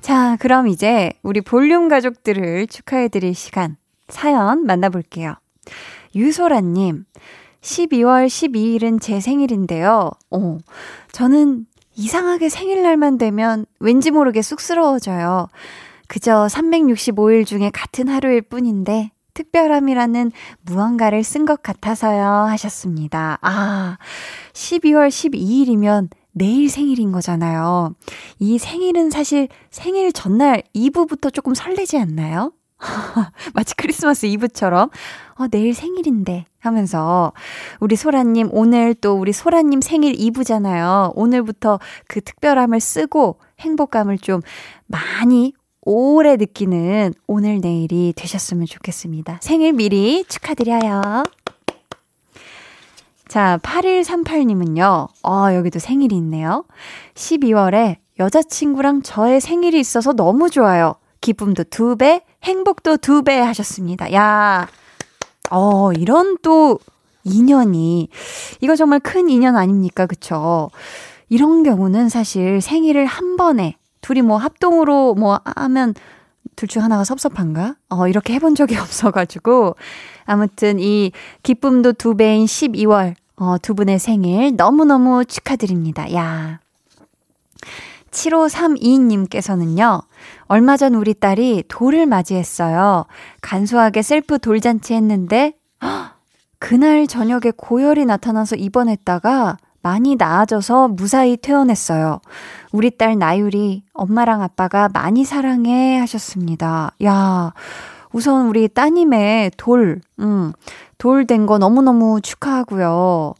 자, 0.00 0.36
그럼 0.40 0.68
이제 0.68 1.12
우리 1.22 1.40
볼륨 1.40 1.88
가족들을 1.88 2.66
축하해드릴 2.68 3.34
시간, 3.34 3.76
사연 4.08 4.64
만나볼게요. 4.64 5.34
유소라님, 6.14 7.04
12월 7.66 8.26
12일은 8.26 9.00
제 9.00 9.18
생일인데요. 9.18 10.10
어, 10.30 10.58
저는 11.10 11.66
이상하게 11.96 12.48
생일날만 12.48 13.18
되면 13.18 13.66
왠지 13.80 14.10
모르게 14.12 14.40
쑥스러워져요. 14.40 15.48
그저 16.06 16.46
365일 16.48 17.44
중에 17.44 17.70
같은 17.70 18.06
하루일 18.06 18.42
뿐인데 18.42 19.10
특별함이라는 19.34 20.30
무언가를 20.62 21.24
쓴 21.24 21.44
것 21.44 21.62
같아서요 21.62 22.46
하셨습니다. 22.50 23.38
아, 23.42 23.98
12월 24.52 25.08
12일이면 25.08 26.08
내일 26.32 26.70
생일인 26.70 27.12
거잖아요. 27.12 27.94
이 28.38 28.58
생일은 28.58 29.10
사실 29.10 29.48
생일 29.70 30.12
전날 30.12 30.62
2부부터 30.74 31.34
조금 31.34 31.54
설레지 31.54 31.98
않나요? 31.98 32.52
마치 33.54 33.74
크리스마스 33.74 34.26
이브처럼, 34.26 34.90
어, 35.36 35.46
내일 35.48 35.74
생일인데 35.74 36.46
하면서, 36.58 37.32
우리 37.80 37.96
소라님, 37.96 38.50
오늘 38.52 38.94
또 38.94 39.14
우리 39.14 39.32
소라님 39.32 39.80
생일 39.80 40.18
이브잖아요. 40.20 41.12
오늘부터 41.14 41.78
그 42.06 42.20
특별함을 42.20 42.80
쓰고 42.80 43.38
행복감을 43.60 44.18
좀 44.18 44.40
많이 44.86 45.54
오래 45.82 46.36
느끼는 46.36 47.14
오늘 47.26 47.60
내일이 47.60 48.12
되셨으면 48.16 48.66
좋겠습니다. 48.66 49.38
생일 49.40 49.72
미리 49.72 50.24
축하드려요. 50.24 51.22
자, 53.28 53.58
8138님은요, 53.62 55.08
어, 55.24 55.54
여기도 55.54 55.78
생일이 55.78 56.16
있네요. 56.16 56.64
12월에 57.14 57.96
여자친구랑 58.18 59.02
저의 59.02 59.40
생일이 59.40 59.78
있어서 59.78 60.12
너무 60.12 60.48
좋아요. 60.50 60.94
기쁨도 61.26 61.64
두 61.64 61.96
배, 61.96 62.22
행복도 62.44 62.98
두 62.98 63.22
배 63.22 63.40
하셨습니다. 63.40 64.12
야, 64.12 64.68
어, 65.50 65.92
이런 65.92 66.36
또 66.42 66.78
인연이, 67.24 68.08
이거 68.60 68.76
정말 68.76 69.00
큰 69.00 69.28
인연 69.28 69.56
아닙니까? 69.56 70.06
그쵸? 70.06 70.70
이런 71.28 71.64
경우는 71.64 72.08
사실 72.08 72.60
생일을 72.60 73.06
한 73.06 73.36
번에 73.36 73.76
둘이 74.00 74.22
뭐 74.22 74.36
합동으로 74.36 75.14
뭐 75.14 75.40
하면 75.56 75.94
둘중 76.54 76.84
하나가 76.84 77.02
섭섭한가? 77.02 77.74
어, 77.88 78.06
이렇게 78.06 78.32
해본 78.34 78.54
적이 78.54 78.76
없어가지고. 78.78 79.74
아무튼 80.24 80.78
이 80.78 81.10
기쁨도 81.42 81.94
두 81.94 82.16
배인 82.16 82.44
12월, 82.46 83.14
어, 83.36 83.56
두 83.60 83.74
분의 83.74 83.98
생일 83.98 84.54
너무너무 84.56 85.24
축하드립니다. 85.24 86.12
야. 86.14 86.60
7532님께서는요, 88.12 90.02
얼마 90.48 90.76
전 90.76 90.94
우리 90.94 91.12
딸이 91.14 91.64
돌을 91.68 92.06
맞이했어요. 92.06 93.06
간소하게 93.42 94.02
셀프 94.02 94.38
돌잔치 94.38 94.94
했는데, 94.94 95.54
그날 96.58 97.06
저녁에 97.06 97.52
고열이 97.56 98.06
나타나서 98.06 98.56
입원했다가 98.56 99.58
많이 99.82 100.16
나아져서 100.16 100.88
무사히 100.88 101.36
퇴원했어요. 101.36 102.20
우리 102.72 102.96
딸 102.96 103.18
나율이 103.18 103.84
엄마랑 103.92 104.42
아빠가 104.42 104.88
많이 104.92 105.24
사랑해 105.24 105.98
하셨습니다. 105.98 106.92
야, 107.04 107.52
우선 108.12 108.46
우리 108.48 108.68
따님의 108.68 109.52
돌, 109.56 110.00
음, 110.20 110.52
돌 110.98 111.26
된 111.26 111.46
거 111.46 111.58
너무너무 111.58 112.20
축하하고요. 112.20 113.34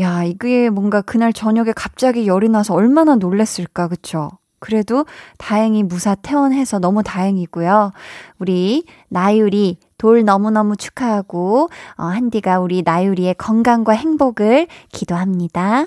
야, 0.00 0.22
이게 0.24 0.70
뭔가 0.70 1.00
그날 1.00 1.32
저녁에 1.32 1.72
갑자기 1.74 2.26
열이 2.28 2.48
나서 2.48 2.74
얼마나 2.74 3.16
놀랬을까, 3.16 3.88
그쵸? 3.88 4.30
그래도 4.58 5.06
다행히 5.36 5.82
무사 5.82 6.14
퇴원해서 6.14 6.78
너무 6.78 7.02
다행이고요. 7.02 7.92
우리 8.38 8.84
나유리 9.08 9.78
돌 9.98 10.24
너무너무 10.24 10.76
축하하고, 10.76 11.68
어, 11.96 12.04
한디가 12.04 12.60
우리 12.60 12.82
나유리의 12.84 13.34
건강과 13.34 13.92
행복을 13.92 14.66
기도합니다. 14.92 15.86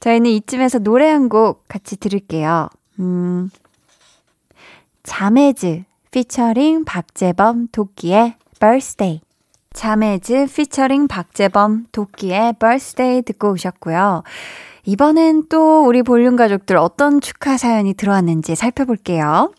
저희는 0.00 0.30
이쯤에서 0.30 0.80
노래 0.80 1.08
한 1.08 1.28
곡 1.28 1.66
같이 1.68 1.96
들을게요. 1.96 2.68
음, 3.00 3.50
자매즈 5.02 5.84
피처링 6.10 6.84
박재범 6.84 7.68
도끼의 7.72 8.34
birthday. 8.60 9.20
자매즈 9.72 10.46
피처링 10.54 11.08
박재범 11.08 11.86
도끼의 11.90 12.54
birthday 12.60 13.22
듣고 13.22 13.52
오셨고요. 13.52 14.22
이번엔 14.84 15.44
또 15.48 15.86
우리 15.86 16.02
볼륨 16.02 16.36
가족들 16.36 16.76
어떤 16.76 17.20
축하 17.20 17.56
사연이 17.56 17.94
들어왔는지 17.94 18.54
살펴볼게요. 18.54 19.52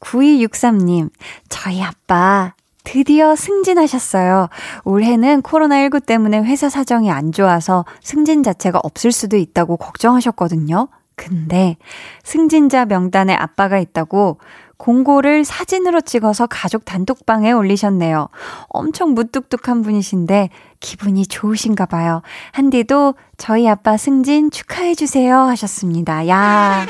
9263님, 0.00 1.10
저희 1.48 1.82
아빠 1.82 2.54
드디어 2.84 3.34
승진하셨어요. 3.34 4.48
올해는 4.84 5.42
코로나19 5.42 6.04
때문에 6.04 6.42
회사 6.42 6.68
사정이 6.68 7.10
안 7.10 7.32
좋아서 7.32 7.84
승진 8.02 8.42
자체가 8.42 8.78
없을 8.82 9.10
수도 9.10 9.36
있다고 9.36 9.78
걱정하셨거든요. 9.78 10.88
근데 11.16 11.76
승진자 12.24 12.86
명단에 12.86 13.34
아빠가 13.34 13.78
있다고 13.78 14.38
공고를 14.76 15.44
사진으로 15.44 16.00
찍어서 16.00 16.46
가족 16.46 16.84
단톡방에 16.84 17.52
올리셨네요. 17.52 18.28
엄청 18.68 19.14
무뚝뚝한 19.14 19.82
분이신데 19.82 20.50
기분이 20.80 21.26
좋으신가 21.26 21.86
봐요. 21.86 22.22
한디도 22.52 23.14
저희 23.36 23.68
아빠 23.68 23.96
승진 23.96 24.50
축하해주세요 24.50 25.36
하셨습니다. 25.36 26.28
야. 26.28 26.86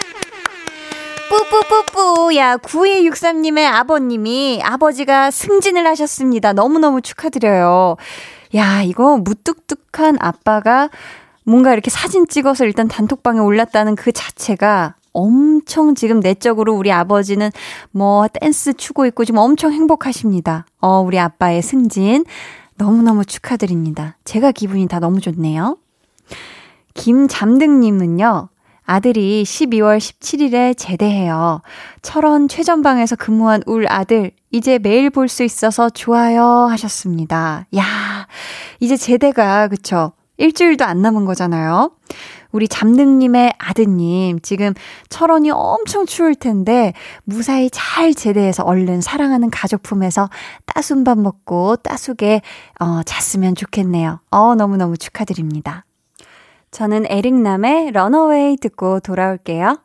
뿌뿌뿌뿌. 1.28 2.36
야, 2.36 2.56
9263님의 2.58 3.66
아버님이, 3.66 4.60
아버지가 4.62 5.30
승진을 5.30 5.86
하셨습니다. 5.86 6.52
너무너무 6.52 7.00
축하드려요. 7.00 7.96
야, 8.54 8.82
이거 8.82 9.16
무뚝뚝한 9.16 10.18
아빠가 10.20 10.90
뭔가 11.44 11.72
이렇게 11.72 11.90
사진 11.90 12.26
찍어서 12.26 12.64
일단 12.64 12.88
단톡방에 12.88 13.40
올랐다는 13.40 13.96
그 13.96 14.12
자체가 14.12 14.94
엄청 15.14 15.94
지금 15.94 16.20
내적으로 16.20 16.74
우리 16.74 16.92
아버지는 16.92 17.50
뭐 17.90 18.26
댄스 18.28 18.74
추고 18.74 19.06
있고 19.06 19.24
지금 19.24 19.38
엄청 19.38 19.72
행복하십니다. 19.72 20.66
어, 20.80 21.00
우리 21.00 21.18
아빠의 21.18 21.62
승진 21.62 22.24
너무너무 22.76 23.24
축하드립니다. 23.24 24.18
제가 24.24 24.52
기분이 24.52 24.86
다 24.88 24.98
너무 24.98 25.20
좋네요. 25.20 25.78
김잠등님은요, 26.94 28.48
아들이 28.84 29.42
12월 29.44 29.98
17일에 29.98 30.76
제대해요. 30.76 31.62
철원 32.02 32.48
최전방에서 32.48 33.16
근무한 33.16 33.62
울 33.66 33.86
아들, 33.88 34.32
이제 34.50 34.78
매일 34.78 35.10
볼 35.10 35.28
수 35.28 35.42
있어서 35.42 35.88
좋아요 35.90 36.42
하셨습니다. 36.42 37.66
야, 37.76 38.26
이제 38.80 38.96
제대가, 38.96 39.68
그쵸? 39.68 40.12
일주일도 40.36 40.84
안 40.84 41.00
남은 41.02 41.24
거잖아요. 41.24 41.92
우리 42.54 42.68
잠등님의 42.68 43.54
아드님, 43.58 44.38
지금 44.40 44.74
철원이 45.08 45.50
엄청 45.50 46.06
추울 46.06 46.36
텐데, 46.36 46.92
무사히 47.24 47.68
잘 47.72 48.14
제대해서 48.14 48.62
얼른 48.62 49.00
사랑하는 49.00 49.50
가족 49.50 49.82
품에서 49.82 50.30
따순 50.64 51.02
밥 51.02 51.18
먹고 51.18 51.74
따수게, 51.74 52.42
어, 52.78 53.02
잤으면 53.02 53.56
좋겠네요. 53.56 54.20
어, 54.30 54.54
너무너무 54.54 54.96
축하드립니다. 54.96 55.84
저는 56.70 57.06
에릭남의 57.08 57.90
런어웨이 57.90 58.56
듣고 58.58 59.00
돌아올게요. 59.00 59.76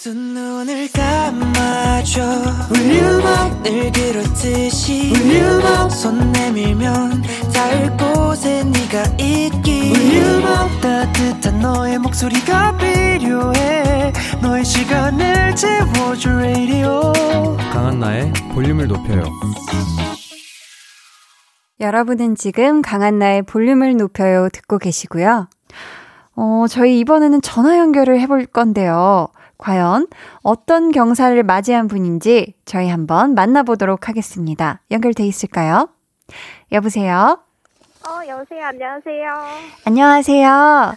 두 0.00 0.14
눈을 0.14 0.88
감아줘. 0.92 2.22
울륨업 2.70 3.64
늘 3.64 3.90
그렇듯이 3.90 5.10
울륨업 5.12 5.90
손 5.90 6.30
내밀면 6.30 7.20
닿을 7.52 7.96
곳에 7.96 8.62
네가 8.62 9.16
있기 9.18 9.90
울륨업 9.90 10.80
따뜻한 10.80 11.58
너의 11.58 11.98
목소리가 11.98 12.76
필요해 12.76 14.12
너의 14.40 14.64
시간을 14.64 15.56
채워줄 15.56 16.32
radio 16.32 17.12
강한나의 17.72 18.32
볼륨을 18.54 18.86
높여요. 18.86 19.24
여러분은 21.80 22.36
지금 22.36 22.82
강한나의 22.82 23.42
볼륨을 23.42 23.96
높여요 23.96 24.48
듣고 24.52 24.78
계시고요. 24.78 25.48
어, 26.36 26.66
저희 26.68 27.00
이번에는 27.00 27.42
전화 27.42 27.76
연결을 27.78 28.20
해볼 28.20 28.46
건데요. 28.46 29.26
과연 29.68 30.06
어떤 30.42 30.92
경사를 30.92 31.40
맞이한 31.42 31.88
분인지 31.88 32.54
저희 32.64 32.88
한번 32.88 33.34
만나보도록 33.34 34.08
하겠습니다. 34.08 34.80
연결돼 34.90 35.24
있을까요? 35.24 35.88
여보세요? 36.70 37.40
어, 38.06 38.26
여보세요. 38.28 38.64
안녕하세요. 38.66 39.34
안녕하세요. 39.84 40.94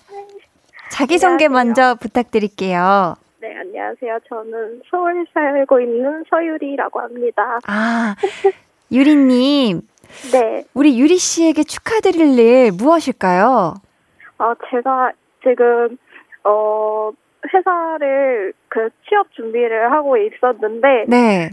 자기소개. 0.91 1.47
먼저 1.47 1.95
부탁드릴게요. 1.95 3.15
네, 3.41 3.57
안녕하세요. 3.57 4.19
저는 4.29 4.83
서울 4.91 5.25
살고 5.33 5.81
있는 5.81 6.23
서유리라고 6.29 6.99
합니다. 7.01 7.59
아, 7.65 8.15
유리님. 8.91 9.81
네. 10.33 10.65
우리 10.75 10.99
유리 10.99 11.17
씨에게 11.17 11.63
축하드릴 11.63 12.37
일 12.37 12.71
무엇일까요? 12.73 13.73
어, 14.37 14.53
제가 14.69 15.13
지금, 15.41 15.97
어, 16.43 17.09
회사를 17.53 18.53
그 18.69 18.89
취업 19.09 19.31
준비를 19.31 19.91
하고 19.91 20.17
있었는데, 20.17 21.05
네. 21.07 21.49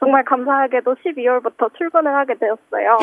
정말 0.00 0.24
감사하게도 0.24 0.94
12월부터 0.94 1.74
출근을 1.76 2.14
하게 2.14 2.34
되었어요. 2.38 2.98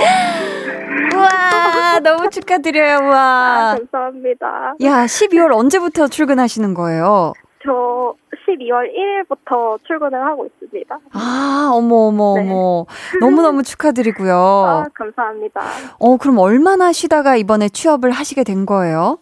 우와, 1.14 2.00
너무 2.00 2.30
축하드려요, 2.30 2.98
아, 2.98 3.02
우와. 3.02 3.76
감사합니다. 3.78 4.76
야, 4.84 5.06
12월 5.06 5.54
언제부터 5.54 6.08
출근하시는 6.08 6.74
거예요? 6.74 7.34
저 7.66 8.14
12월 8.48 8.88
1일부터 8.94 9.80
출근을 9.86 10.24
하고 10.24 10.46
있습니다. 10.46 11.00
아, 11.14 11.70
어머, 11.74 11.96
어머, 12.08 12.36
네. 12.38 12.42
어머. 12.50 12.86
너무너무 13.20 13.64
축하드리고요. 13.64 14.34
아, 14.36 14.86
감사합니다. 14.94 15.62
어, 16.00 16.18
그럼 16.18 16.38
얼마나 16.38 16.92
쉬다가 16.94 17.36
이번에 17.36 17.68
취업을 17.70 18.12
하시게 18.12 18.44
된 18.44 18.66
거예요? 18.66 19.18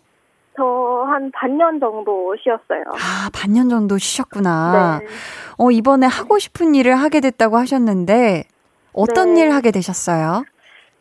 저 0.56 0.94
한 1.14 1.32
반년 1.32 1.80
정도 1.80 2.36
쉬었어요. 2.42 2.84
아, 2.94 3.30
반년 3.34 3.70
정도 3.70 3.98
쉬셨구나. 3.98 5.00
네. 5.00 5.06
어, 5.60 5.70
이번에 5.72 6.08
하고 6.08 6.40
싶은 6.40 6.74
일을 6.74 6.96
하게 6.96 7.20
됐다고 7.20 7.58
하셨는데, 7.58 8.46
어떤 8.94 9.36
네. 9.36 9.42
일 9.42 9.52
하게 9.52 9.72
되셨어요? 9.72 10.44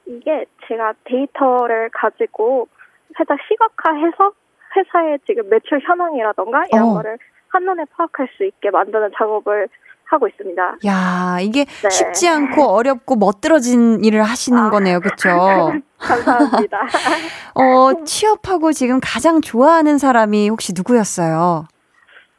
이게 0.06 0.44
제가 0.66 0.94
데이터를 1.04 1.90
가지고 1.94 2.68
살짝 3.16 3.38
시각화해서 3.48 4.32
회사의 4.76 5.18
지금 5.26 5.48
매출 5.48 5.80
현황이라던가 5.80 6.64
이런 6.72 6.88
어. 6.88 6.94
거를 6.94 7.18
한눈에 7.48 7.84
파악할 7.96 8.28
수 8.36 8.44
있게 8.44 8.70
만드는 8.70 9.12
작업을 9.16 9.68
하고 10.12 10.28
있습니다. 10.28 10.76
야, 10.86 11.38
이게 11.40 11.64
네. 11.64 11.90
쉽지 11.90 12.28
않고 12.28 12.62
어렵고 12.62 13.16
멋들어진 13.16 14.04
일을 14.04 14.22
하시는 14.22 14.58
아. 14.58 14.70
거네요. 14.70 15.00
그쵸? 15.00 15.72
감사합니다. 15.98 16.78
어, 17.54 18.04
취업하고 18.04 18.72
지금 18.72 19.00
가장 19.02 19.40
좋아하는 19.40 19.98
사람이 19.98 20.48
혹시 20.48 20.72
누구였어요? 20.76 21.66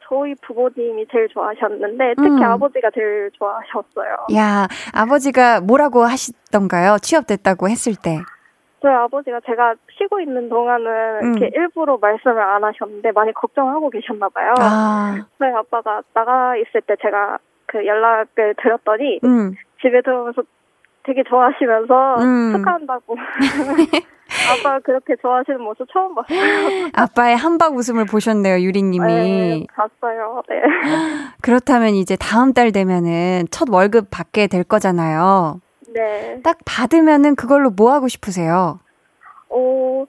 저희 0.06 0.34
부모님이 0.46 1.06
제일 1.10 1.28
좋아하셨는데 1.28 2.14
특히 2.16 2.30
음. 2.30 2.42
아버지가 2.42 2.90
제일 2.94 3.30
좋아하셨어요. 3.32 4.26
야, 4.36 4.68
아버지가 4.92 5.60
뭐라고 5.62 6.04
하시던가요? 6.04 6.98
취업됐다고 7.02 7.68
했을 7.68 7.94
때. 7.96 8.20
저희 8.82 8.92
아버지가 8.92 9.40
제가 9.46 9.74
쉬고 9.98 10.20
있는 10.20 10.50
동안은 10.50 11.20
음. 11.22 11.34
이렇게 11.38 11.50
일부러 11.56 11.96
말씀을 11.96 12.38
안 12.38 12.62
하셨는데 12.62 13.12
많이 13.12 13.32
걱정하고 13.32 13.88
계셨나 13.88 14.28
봐요. 14.28 14.52
아, 14.58 15.16
저희 15.38 15.50
아빠가 15.52 16.02
나가 16.12 16.54
있을 16.58 16.82
때 16.82 16.94
제가 17.00 17.38
그 17.66 17.84
연락을 17.86 18.54
드렸더니 18.62 19.20
음. 19.24 19.54
집에 19.80 20.00
들어오면서 20.02 20.42
되게 21.04 21.22
좋아하시면서 21.28 22.16
음. 22.22 22.52
축하한다고. 22.56 23.16
아빠가 24.50 24.80
그렇게 24.80 25.14
좋아하시는 25.20 25.60
모습 25.60 25.86
처음 25.92 26.14
봤어요. 26.14 26.88
아빠의 26.94 27.36
한박 27.36 27.74
웃음을 27.76 28.04
보셨네요, 28.06 28.58
유리님이. 28.60 29.06
네, 29.06 29.66
봤어요. 29.74 30.42
네. 30.48 30.60
그렇다면 31.42 31.90
이제 31.90 32.16
다음 32.16 32.52
달 32.52 32.72
되면은 32.72 33.46
첫 33.50 33.68
월급 33.70 34.08
받게 34.10 34.46
될 34.48 34.64
거잖아요. 34.64 35.60
네. 35.92 36.40
딱 36.42 36.58
받으면은 36.64 37.36
그걸로 37.36 37.70
뭐 37.70 37.92
하고 37.92 38.08
싶으세요? 38.08 38.80
어, 39.50 40.04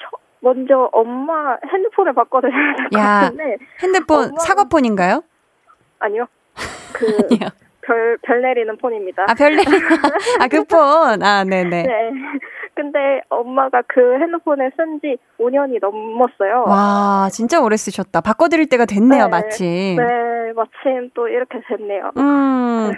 저- 0.00 0.18
먼저 0.40 0.88
엄마 0.92 1.56
핸드폰을 1.72 2.12
바꿔드려야 2.12 2.76
될것 2.76 2.92
야. 3.00 3.20
같은데. 3.22 3.56
핸드폰 3.82 4.30
엄마는- 4.30 4.38
사과폰인가요? 4.40 5.22
아니요. 5.98 6.26
그, 6.92 7.06
아니요. 7.30 7.48
별, 7.82 8.18
별 8.22 8.42
내리는 8.42 8.76
폰입니다. 8.76 9.24
아, 9.28 9.34
별내. 9.34 9.62
아, 10.40 10.48
그 10.48 10.64
폰. 10.64 11.22
아, 11.22 11.44
네네. 11.44 11.82
네. 11.84 12.10
근데 12.74 12.98
엄마가 13.28 13.82
그 13.88 14.18
핸드폰을 14.20 14.70
쓴 14.76 15.00
지 15.00 15.16
5년이 15.40 15.80
넘었어요. 15.80 16.64
와, 16.68 17.28
진짜 17.32 17.60
오래 17.60 17.76
쓰셨다. 17.76 18.20
바꿔드릴 18.20 18.68
때가 18.68 18.84
됐네요, 18.84 19.24
네. 19.24 19.30
마침. 19.30 19.96
네, 19.96 20.52
마침 20.54 21.10
또 21.14 21.26
이렇게 21.28 21.60
됐네요. 21.66 22.12
음. 22.18 22.92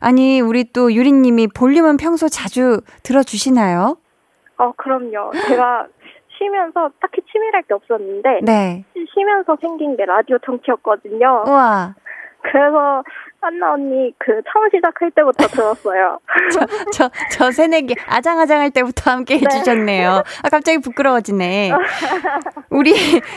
아니, 0.00 0.40
우리 0.40 0.64
또 0.72 0.92
유리님이 0.92 1.48
볼륨은 1.54 1.96
평소 1.96 2.28
자주 2.28 2.80
들어주시나요? 3.04 3.98
어, 4.58 4.72
그럼요. 4.76 5.30
제가 5.46 5.86
쉬면서 6.38 6.90
딱히 7.00 7.20
취미랄 7.30 7.62
게 7.68 7.74
없었는데, 7.74 8.40
네. 8.42 8.84
쉬면서 9.14 9.56
생긴 9.60 9.96
게 9.96 10.06
라디오 10.06 10.38
청취였거든요. 10.44 11.44
우와. 11.46 11.94
그래서 12.42 13.02
한나 13.40 13.72
언니 13.72 14.12
그 14.18 14.40
처음 14.52 14.68
시작할 14.70 15.10
때부터 15.12 15.46
들었어요. 15.48 16.18
저, 16.92 17.10
저 17.32 17.50
새내기 17.50 17.94
아장아장할 18.06 18.70
때부터 18.70 19.10
함께 19.10 19.38
네. 19.38 19.44
해주셨네요. 19.44 20.10
아, 20.42 20.48
갑자기 20.50 20.78
부끄러워지네. 20.78 21.72
우리 22.70 22.92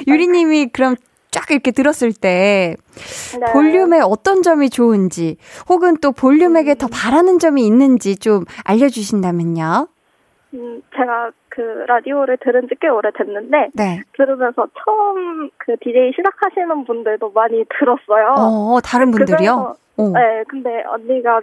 유리님이 0.07 0.67
그럼 0.67 0.95
쫙 1.31 1.49
이렇게 1.49 1.71
들었을 1.71 2.13
때 2.13 2.75
네. 3.39 3.53
볼륨의 3.53 4.01
어떤 4.01 4.43
점이 4.43 4.69
좋은지 4.69 5.37
혹은 5.67 5.97
또 5.97 6.11
볼륨에게 6.11 6.75
더 6.75 6.87
바라는 6.87 7.39
점이 7.39 7.65
있는지 7.65 8.17
좀 8.17 8.45
알려주신다면요. 8.65 9.87
음, 10.53 10.81
제가 10.95 11.31
그 11.55 11.61
라디오를 11.87 12.37
들은 12.37 12.67
지 12.67 12.73
꽤 12.81 12.87
오래됐는데, 12.87 13.69
네. 13.75 14.01
들으면서 14.13 14.65
처음 14.83 15.49
그 15.57 15.75
DJ 15.81 16.11
시작하시는 16.15 16.85
분들도 16.85 17.29
많이 17.31 17.63
들었어요. 17.79 18.33
어, 18.37 18.79
다른 18.83 19.11
분들이요? 19.11 19.75
어. 19.97 20.03
네, 20.09 20.43
근데 20.47 20.83
언니가 20.87 21.41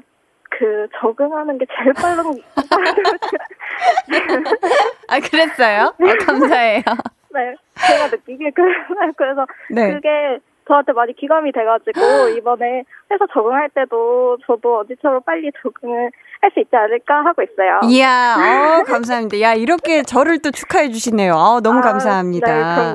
그 0.50 0.88
적응하는 1.00 1.58
게 1.58 1.66
제일 1.78 1.92
빠른 1.92 2.24
아, 5.08 5.20
그랬어요? 5.20 5.86
어, 5.86 6.24
감사해요. 6.26 6.82
네, 7.32 7.54
제가 7.86 8.08
느끼기에 8.08 8.50
그- 8.50 9.14
그래서 9.16 9.46
네. 9.70 9.94
그게 9.94 10.40
저한테 10.66 10.92
많이 10.92 11.12
기감이 11.14 11.52
돼가지고 11.52 11.92
이번에 12.36 12.82
회사 13.12 13.26
적응할 13.32 13.68
때도 13.70 14.38
저도 14.46 14.80
언니처럼 14.80 15.22
빨리 15.24 15.50
적응을 15.62 16.10
할 16.42 16.50
수 16.52 16.60
있지 16.60 16.74
않을까 16.74 17.24
하고 17.24 17.42
있어요. 17.42 17.80
이야, 17.84 18.80
어, 18.80 18.84
감사합니다. 18.84 19.40
야, 19.40 19.54
이렇게 19.54 20.02
저를 20.02 20.38
또 20.40 20.50
축하해 20.50 20.90
주시네요. 20.90 21.34
어, 21.34 21.60
너무 21.60 21.80
아, 21.80 21.82
감사합니다. 21.82 22.46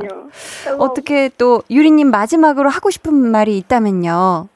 네, 0.02 0.08
그럼요. 0.08 0.30
그래서, 0.64 0.78
어떻게 0.84 1.30
또 1.38 1.62
유리님 1.70 2.10
마지막으로 2.10 2.70
하고 2.70 2.90
싶은 2.90 3.14
말이 3.14 3.58
있다면요. 3.60 4.48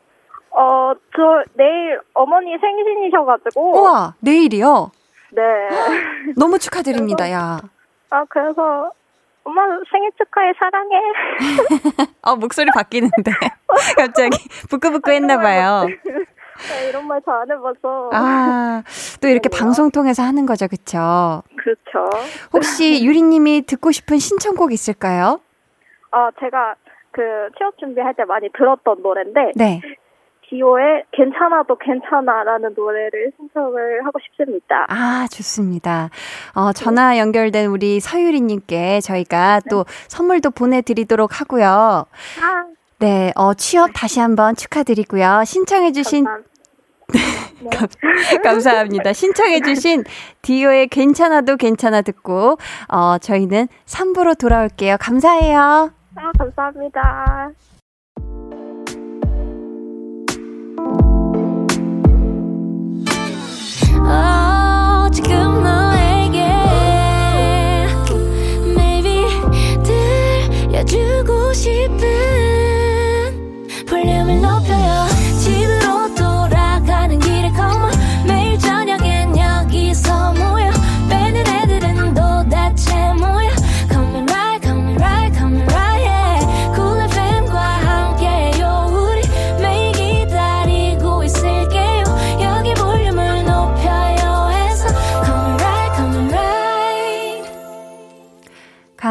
어, 0.52 0.91
저 1.15 1.43
내일 1.54 1.99
어머니 2.15 2.58
생신이셔가지고. 2.60 3.80
우와, 3.80 4.15
내일이요? 4.21 4.91
네. 5.32 5.41
너무 6.36 6.58
축하드립니다, 6.58 7.30
야. 7.32 7.60
아, 8.10 8.25
그래서 8.28 8.91
엄마 9.43 9.62
생일 9.91 10.10
축하해 10.17 10.52
사랑해. 10.60 10.95
어, 12.23 12.36
목소리 12.36 12.71
바뀌는데. 12.73 13.32
갑자기 13.97 14.38
부끄부끄 14.69 15.12
했나 15.12 15.38
봐요. 15.38 15.86
네, 16.67 16.89
이런 16.89 17.07
말 17.07 17.21
잘 17.21 17.41
안 17.41 17.51
해봐서. 17.51 18.09
아, 18.13 18.83
또 19.21 19.27
이렇게 19.27 19.49
방송 19.49 19.91
통해서 19.91 20.23
하는 20.23 20.45
거죠, 20.45 20.67
그쵸? 20.67 21.43
그렇죠. 21.57 22.09
혹시 22.53 23.03
유리님이 23.05 23.63
듣고 23.65 23.91
싶은 23.91 24.17
신청곡 24.19 24.71
있을까요? 24.73 25.39
아, 26.11 26.29
제가 26.39 26.75
그 27.11 27.21
취업 27.57 27.77
준비할 27.77 28.13
때 28.15 28.23
많이 28.25 28.49
들었던 28.57 29.01
노래인데 29.01 29.51
네. 29.55 29.81
디오의 30.49 31.03
괜찮아도 31.11 31.77
괜찮아라는 31.77 32.73
노래를 32.75 33.31
신청을 33.37 34.03
하고 34.05 34.17
싶습니다. 34.25 34.85
아, 34.89 35.27
좋습니다. 35.31 36.09
어, 36.55 36.73
전화 36.73 37.19
연결된 37.19 37.67
우리 37.67 37.99
서유리님께 37.99 39.01
저희가 39.01 39.61
또 39.69 39.85
선물도 40.07 40.49
보내드리도록 40.51 41.39
하고요. 41.39 41.67
아, 41.67 42.65
네, 42.97 43.31
어, 43.35 43.53
취업 43.53 43.91
다시 43.93 44.19
한번 44.19 44.55
축하드리고요. 44.55 45.43
신청해주신. 45.45 46.25
네. 47.13 47.69
감사합니다. 48.43 49.13
신청해주신 49.13 50.03
디오의 50.41 50.87
괜찮아도 50.87 51.57
괜찮아 51.57 52.01
듣고, 52.01 52.57
어, 52.87 53.17
저희는 53.19 53.67
3부로 53.85 54.37
돌아올게요. 54.37 54.97
감사해요. 54.99 55.91
아, 56.15 56.31
감사합니다. 56.37 57.51
어, 64.01 65.09
지금 65.11 65.63
너에게 65.63 66.43
maybe 68.75 69.25
들려주고 69.83 71.53
싶은 71.53 72.08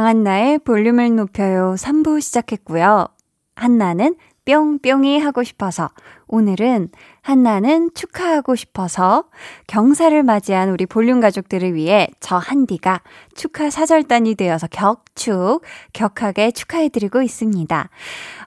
강한나의 0.08 0.60
볼륨을 0.60 1.16
높여요 1.16 1.74
3부 1.76 2.22
시작했고요. 2.22 3.08
한나는 3.54 4.16
뿅뿅이 4.46 5.18
하고 5.18 5.44
싶어서 5.44 5.90
오늘은 6.28 6.88
한나는 7.20 7.90
축하하고 7.92 8.54
싶어서 8.54 9.24
경사를 9.66 10.22
맞이한 10.22 10.70
우리 10.70 10.86
볼륨 10.86 11.20
가족들을 11.20 11.74
위해 11.74 12.08
저 12.20 12.36
한디가 12.36 13.02
축하 13.34 13.68
사절단이 13.68 14.34
되어서 14.36 14.66
격축 14.68 15.60
격하게 15.92 16.52
축하해드리고 16.52 17.20
있습니다. 17.20 17.90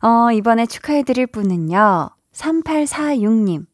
어, 0.02 0.32
이번에 0.32 0.66
축하해드릴 0.66 1.28
분은요. 1.28 2.10
3846님. 2.34 3.71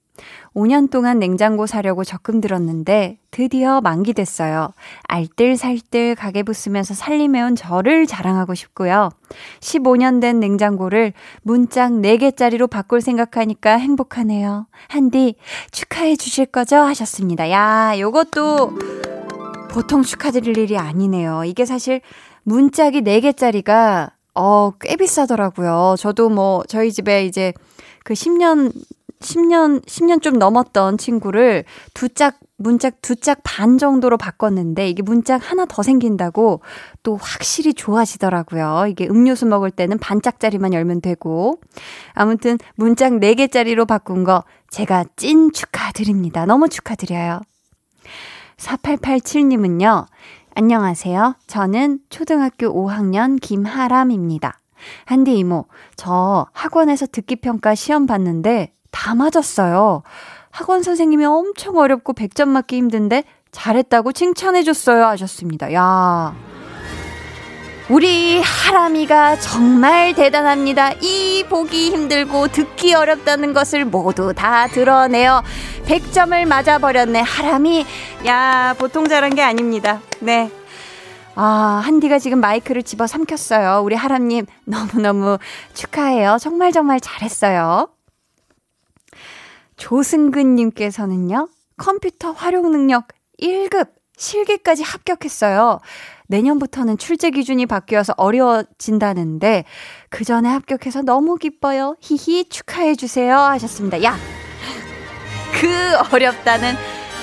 5년 0.58 0.89
동안 0.89 1.20
냉장고 1.20 1.67
사려고 1.67 2.04
적금 2.04 2.41
들었는데 2.41 3.20
드디어 3.30 3.80
만기됐어요. 3.80 4.74
알뜰살뜰 5.04 6.15
가게 6.15 6.41
부수면서 6.41 6.96
살림해온 6.96 7.56
저를 7.56 8.08
자랑하고 8.08 8.56
싶고요. 8.56 9.12
15년 9.60 10.20
된 10.20 10.39
냉장고를 10.39 11.13
문짝 11.43 11.91
4개짜리로 11.91 12.67
바꿀 12.67 13.02
생각하니까 13.02 13.78
행복하네요. 13.78 14.65
한디 14.88 15.36
축하해 15.70 16.15
주실 16.15 16.48
거죠? 16.48 16.78
하셨습니다. 16.78 17.52
야, 17.52 17.93
요것도 18.00 18.80
보통 19.70 20.02
축하드릴 20.02 20.58
일이 20.58 20.76
아니네요. 20.76 21.43
이게 21.46 21.65
사실 21.65 22.02
문짝이 22.43 23.02
4개짜리가 23.02 24.10
어, 24.34 24.72
꽤 24.80 24.96
비싸더라고요. 24.96 25.96
저도 26.00 26.30
뭐 26.30 26.63
저희 26.67 26.91
집에 26.91 27.26
이제 27.26 27.54
그 28.04 28.13
10년 28.13 28.72
10년, 29.19 29.84
10년 29.86 30.21
좀 30.21 30.38
넘었던 30.38 30.97
친구를 30.97 31.63
두 31.93 32.10
짝, 32.10 32.39
문짝 32.58 33.01
두 33.01 33.15
짝 33.15 33.39
반 33.43 33.77
정도로 33.77 34.17
바꿨는데 34.17 34.89
이게 34.89 35.01
문짝 35.01 35.41
하나 35.49 35.65
더 35.65 35.84
생긴다고 35.84 36.62
또 37.03 37.15
확실히 37.15 37.73
좋아지더라고요. 37.73 38.86
이게 38.89 39.08
음료수 39.08 39.45
먹을 39.45 39.71
때는 39.71 39.97
반짝짜리만 39.99 40.73
열면 40.73 41.01
되고. 41.01 41.60
아무튼 42.13 42.58
문짝 42.75 43.13
4개짜리로 43.13 43.88
바꾼 43.88 44.23
거 44.23 44.43
제가 44.69 45.06
찐 45.15 45.51
축하드립니다. 45.51 46.45
너무 46.45 46.69
축하드려요. 46.69 47.41
4887님은요. 48.58 50.06
안녕하세요. 50.56 51.36
저는 51.45 51.99
초등학교 52.10 52.67
5학년 52.73 53.39
김하람입니다. 53.39 54.60
한디 55.06 55.38
이모, 55.38 55.65
저 55.95 56.47
학원에서 56.53 57.08
듣기평가 57.08 57.75
시험 57.75 58.06
봤는데 58.06 58.73
다 58.91 59.15
맞았어요. 59.15 60.04
학원 60.52 60.84
선생님이 60.84 61.26
엄청 61.26 61.78
어렵고 61.78 62.13
100점 62.13 62.47
맞기 62.47 62.78
힘든데 62.78 63.23
잘했다고 63.52 64.12
칭찬해줬어요. 64.12 65.06
하셨습니다. 65.06 65.73
야. 65.73 66.34
우리 67.89 68.41
하람이가 68.41 69.39
정말 69.39 70.13
대단합니다. 70.13 70.91
이 71.02 71.45
보기 71.47 71.91
힘들고 71.91 72.50
듣기 72.50 72.93
어렵다는 72.93 73.54
것을 73.54 73.86
모두 73.86 74.34
다 74.34 74.67
드러내어 74.67 75.41
100점을 75.86 76.45
맞아버렸네. 76.45 77.21
하람이, 77.21 77.86
야, 78.26 78.76
보통 78.78 79.08
잘한 79.08 79.36
게 79.36 79.41
아닙니다. 79.41 80.02
네. 80.19 80.52
아, 81.36 81.82
한디가 81.86 82.19
지금 82.19 82.41
마이크를 82.41 82.84
집어 82.84 83.08
삼켰어요. 83.08 83.82
우리 83.86 83.95
하람님, 83.95 84.47
너무너무 84.65 85.38
축하해요. 85.73 86.38
정말 86.41 86.73
정말 86.73 87.00
잘했어요. 87.00 87.88
조승근님께서는요, 89.77 91.47
컴퓨터 91.77 92.31
활용 92.31 92.71
능력 92.71 93.07
1급 93.41 93.89
실기까지 94.17 94.83
합격했어요. 94.83 95.79
내년부터는 96.27 96.97
출제 96.97 97.29
기준이 97.29 97.65
바뀌어서 97.67 98.13
어려워진다는데, 98.17 99.63
그 100.09 100.23
전에 100.25 100.49
합격해서 100.49 101.03
너무 101.03 101.35
기뻐요. 101.35 101.95
히히 102.01 102.49
축하해 102.49 102.95
주세요. 102.95 103.37
하셨습니다. 103.37 104.03
야! 104.03 104.17
그 105.53 105.69
어렵다는 106.13 106.75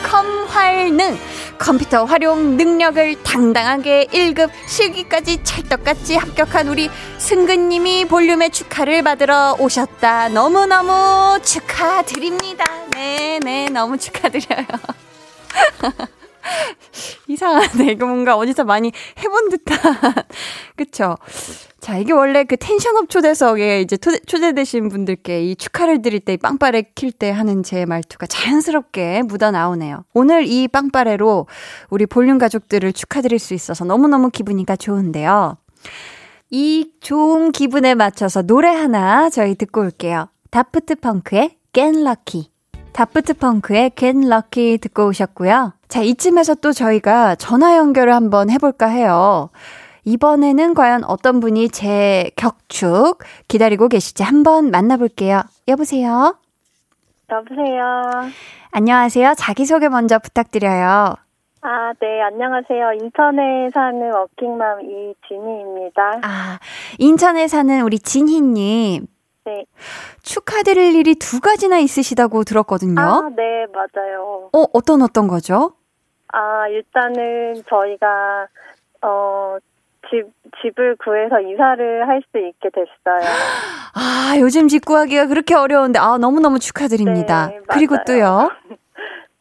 컴활능! 0.08 1.16
컴퓨터 1.58 2.04
활용 2.04 2.56
능력을 2.56 3.22
당당하게 3.22 4.06
1급 4.06 4.50
실기까지 4.66 5.42
찰떡같이 5.44 6.16
합격한 6.16 6.68
우리 6.68 6.90
승근님이 7.18 8.06
볼륨의 8.06 8.50
축하를 8.50 9.02
받으러 9.02 9.56
오셨다. 9.58 10.28
너무너무 10.28 11.40
축하드립니다. 11.42 12.64
네네, 12.92 13.70
너무 13.70 13.98
축하드려요. 13.98 14.66
이상하네. 17.28 17.92
이거 17.92 18.06
뭔가 18.06 18.36
어디서 18.36 18.64
많이 18.64 18.92
해본 19.18 19.48
듯한. 19.50 19.78
그쵸? 20.76 21.16
자, 21.80 21.98
이게 21.98 22.12
원래 22.12 22.44
그 22.44 22.56
tension 22.56 22.98
up 22.98 23.10
초대석에 23.10 23.80
이제 23.82 23.96
초대, 23.96 24.18
초대되신 24.20 24.88
분들께 24.88 25.44
이 25.44 25.56
축하를 25.56 26.02
드릴 26.02 26.20
때 26.20 26.36
빵빠레 26.36 26.92
킬 26.94 27.12
때 27.12 27.30
하는 27.30 27.62
제 27.62 27.84
말투가 27.84 28.26
자연스럽게 28.26 29.22
묻어 29.22 29.50
나오네요. 29.50 30.04
오늘 30.14 30.46
이 30.46 30.66
빵빠레로 30.68 31.46
우리 31.90 32.06
볼륨 32.06 32.38
가족들을 32.38 32.92
축하드릴 32.92 33.38
수 33.38 33.54
있어서 33.54 33.84
너무너무 33.84 34.30
기분이가 34.30 34.76
좋은데요. 34.76 35.58
이 36.50 36.90
좋은 37.00 37.52
기분에 37.52 37.94
맞춰서 37.94 38.42
노래 38.42 38.68
하나 38.68 39.28
저희 39.28 39.54
듣고 39.54 39.80
올게요. 39.82 40.28
다프트 40.50 40.96
펑크의 40.96 41.56
Get. 41.72 42.53
다프트 42.94 43.34
펑크의 43.34 43.90
Get 43.96 44.24
Lucky 44.24 44.78
듣고 44.78 45.08
오셨고요. 45.08 45.72
자, 45.88 46.00
이쯤에서 46.00 46.54
또 46.54 46.70
저희가 46.72 47.34
전화 47.34 47.76
연결을 47.76 48.14
한번 48.14 48.50
해볼까 48.50 48.86
해요. 48.86 49.50
이번에는 50.04 50.74
과연 50.74 51.02
어떤 51.02 51.40
분이 51.40 51.70
제 51.70 52.30
격축 52.36 53.18
기다리고 53.48 53.88
계실지 53.88 54.22
한번 54.22 54.70
만나볼게요. 54.70 55.42
여보세요? 55.66 56.36
여보세요. 57.30 57.82
안녕하세요. 58.70 59.34
자기소개 59.36 59.88
먼저 59.88 60.20
부탁드려요. 60.20 61.16
아, 61.62 61.92
네, 61.98 62.20
안녕하세요. 62.22 62.92
인천에 63.02 63.70
사는 63.74 64.12
워킹맘 64.12 64.82
이진희입니다. 64.82 66.20
아, 66.22 66.58
인천에 66.98 67.48
사는 67.48 67.80
우리 67.80 67.98
진희님. 67.98 69.06
네. 69.46 69.64
축하드릴 70.22 70.94
일이 70.96 71.14
두 71.16 71.40
가지나 71.40 71.78
있으시다고 71.78 72.44
들었거든요. 72.44 73.00
아, 73.00 73.28
네, 73.36 73.66
맞아요. 73.72 74.48
어, 74.52 74.64
어떤 74.72 75.02
어떤 75.02 75.28
거죠? 75.28 75.72
아, 76.32 76.66
일단은 76.68 77.62
저희가, 77.68 78.46
어, 79.02 79.56
집, 80.10 80.26
집을 80.62 80.96
구해서 80.96 81.40
이사를 81.40 82.08
할 82.08 82.22
수 82.30 82.38
있게 82.38 82.70
됐어요. 82.70 83.20
아, 83.94 84.34
요즘 84.40 84.68
집 84.68 84.84
구하기가 84.84 85.26
그렇게 85.26 85.54
어려운데, 85.54 85.98
아, 85.98 86.16
너무너무 86.18 86.58
축하드립니다. 86.58 87.48
네, 87.48 87.60
그리고. 87.68 87.96
또요. 88.06 88.50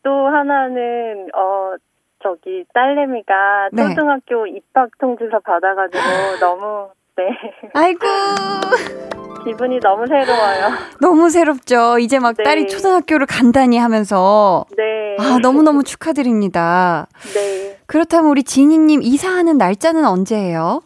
또 0.03 0.27
하나는, 0.27 1.29
어, 1.33 1.75
저기, 2.21 2.65
딸내미가 2.73 3.69
네. 3.71 3.89
초등학교 3.89 4.45
입학 4.47 4.89
통지서 4.99 5.39
받아가지고 5.39 5.97
너무, 6.41 6.89
네. 7.15 7.29
아이고, 7.73 8.05
기분이 9.43 9.79
너무 9.79 10.05
새로워요. 10.07 10.69
너무 11.01 11.29
새롭죠. 11.29 11.99
이제 11.99 12.19
막 12.19 12.35
네. 12.37 12.43
딸이 12.43 12.67
초등학교를 12.67 13.25
간다니 13.27 13.77
하면서. 13.77 14.65
네. 14.77 15.17
아, 15.19 15.39
너무너무 15.41 15.83
축하드립니다. 15.83 17.07
네. 17.33 17.77
그렇다면 17.87 18.31
우리 18.31 18.43
지니님 18.43 19.01
이사하는 19.01 19.57
날짜는 19.57 20.05
언제예요? 20.05 20.81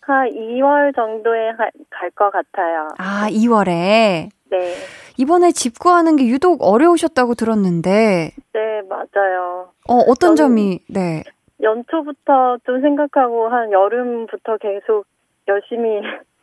한 0.00 0.28
2월 0.30 0.94
정도에 0.96 1.52
갈 1.90 2.10
것 2.16 2.30
같아요. 2.32 2.88
아, 2.98 3.28
2월에. 3.30 4.28
네. 4.50 4.74
이번에 5.16 5.52
집 5.52 5.78
구하는 5.78 6.16
게 6.16 6.26
유독 6.26 6.62
어려우셨다고 6.62 7.34
들었는데, 7.34 8.32
네, 8.52 8.60
맞아요. 8.88 9.68
어, 9.88 9.94
어떤 10.08 10.34
점이, 10.34 10.80
네. 10.88 11.22
연초부터 11.62 12.56
좀 12.64 12.80
생각하고 12.80 13.48
한 13.48 13.70
여름부터 13.70 14.56
계속 14.60 15.04
열심히 15.46 16.00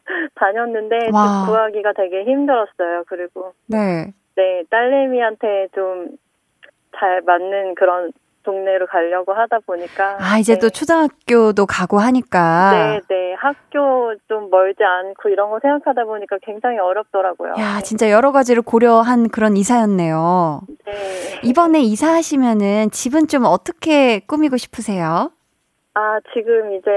다녔는데 0.36 1.10
와. 1.14 1.44
집 1.46 1.52
구하기가 1.52 1.94
되게 1.94 2.24
힘들었어요. 2.24 3.04
그리고 3.08 3.54
네. 3.68 4.14
네, 4.36 4.64
딸내미한테 4.70 5.68
좀 5.74 6.18
잘 7.00 7.22
맞는 7.22 7.76
그런 7.76 8.12
동네로 8.44 8.88
가려고 8.88 9.34
하다 9.34 9.60
보니까 9.66 10.18
아, 10.22 10.38
이제 10.38 10.54
네. 10.54 10.60
또 10.60 10.70
초등학교도 10.70 11.66
가고 11.66 12.00
하니까. 12.00 12.72
네, 12.72 13.02
네. 13.10 13.34
학교 13.34 14.16
좀 14.30 14.50
멀지 14.50 14.84
않고 14.84 15.28
이런 15.30 15.50
거 15.50 15.60
생각하다 15.62 16.06
보니까 16.06 16.38
굉장히 16.42 16.80
어렵더라고요. 16.80 17.56
야, 17.60 17.82
진짜 17.82 18.10
여러 18.10 18.32
가지를 18.32 18.62
고려한 18.62 19.30
그런 19.30 19.58
이사였네요. 19.58 20.62
네. 20.86 20.94
이번에 21.44 21.82
이사하시면은 21.82 22.92
집은 22.92 23.28
좀 23.28 23.44
어떻게 23.44 24.20
꾸미고 24.20 24.56
싶으세요? 24.56 25.32
아, 26.00 26.20
지금 26.32 26.74
이제 26.74 26.92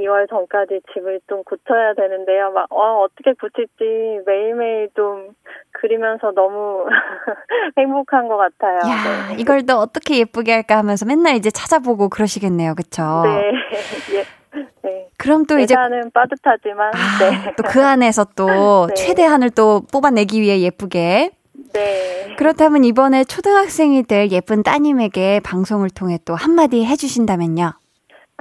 2월 0.00 0.26
전까지 0.30 0.80
집을 0.94 1.20
좀 1.28 1.44
고쳐야 1.44 1.92
되는데요. 1.92 2.50
막, 2.50 2.66
어, 2.70 3.02
어떻게 3.02 3.34
고칠지 3.34 4.24
매일매일 4.24 4.88
좀 4.96 5.34
그리면서 5.72 6.32
너무 6.34 6.86
행복한 7.76 8.26
것 8.26 8.38
같아요. 8.38 8.78
야, 8.90 9.28
네. 9.28 9.36
이걸 9.38 9.66
또 9.66 9.74
어떻게 9.74 10.20
예쁘게 10.20 10.50
할까 10.50 10.78
하면서 10.78 11.04
맨날 11.04 11.34
이제 11.34 11.50
찾아보고 11.50 12.08
그러시겠네요. 12.08 12.74
그쵸? 12.74 13.02
네. 13.26 13.52
예. 14.16 14.24
네. 14.82 15.08
그럼 15.18 15.44
또 15.44 15.58
이제 15.58 15.74
예산은 15.74 16.10
빠듯하지만, 16.12 16.92
아, 16.94 17.18
네. 17.20 17.54
또그 17.54 17.84
안에서 17.84 18.24
또 18.34 18.46
네. 18.88 18.94
최대한을 18.94 19.50
또 19.50 19.82
뽑아내기 19.92 20.40
위해 20.40 20.62
예쁘게. 20.62 21.32
네. 21.74 22.34
그렇다면 22.38 22.84
이번에 22.84 23.24
초등학생이 23.24 24.04
될 24.04 24.30
예쁜 24.30 24.62
따님에게 24.62 25.40
방송을 25.40 25.90
통해 25.90 26.18
또 26.24 26.34
한마디 26.34 26.86
해주신다면요. 26.86 27.74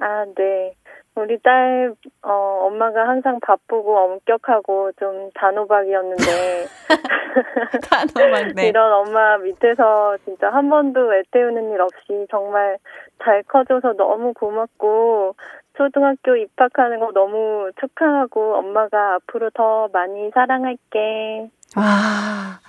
아, 0.01 0.25
네. 0.35 0.73
우리 1.15 1.39
딸, 1.41 1.93
어, 2.21 2.67
엄마가 2.67 3.07
항상 3.07 3.39
바쁘고 3.39 3.97
엄격하고 3.97 4.91
좀 4.99 5.31
단호박이었는데, 5.33 6.67
단호박, 7.89 8.63
이런 8.63 8.93
엄마 8.93 9.37
밑에서 9.39 10.15
진짜 10.25 10.51
한 10.51 10.69
번도 10.69 11.15
애태우는 11.15 11.71
일 11.71 11.81
없이 11.81 12.27
정말 12.29 12.77
잘 13.23 13.41
커줘서 13.43 13.93
너무 13.93 14.33
고맙고, 14.33 15.35
초등학교 15.75 16.35
입학하는 16.35 16.99
거 16.99 17.11
너무 17.13 17.71
축하하고, 17.79 18.55
엄마가 18.55 19.15
앞으로 19.15 19.49
더 19.55 19.89
많이 19.91 20.29
사랑할게. 20.35 21.49
와. 21.75 22.59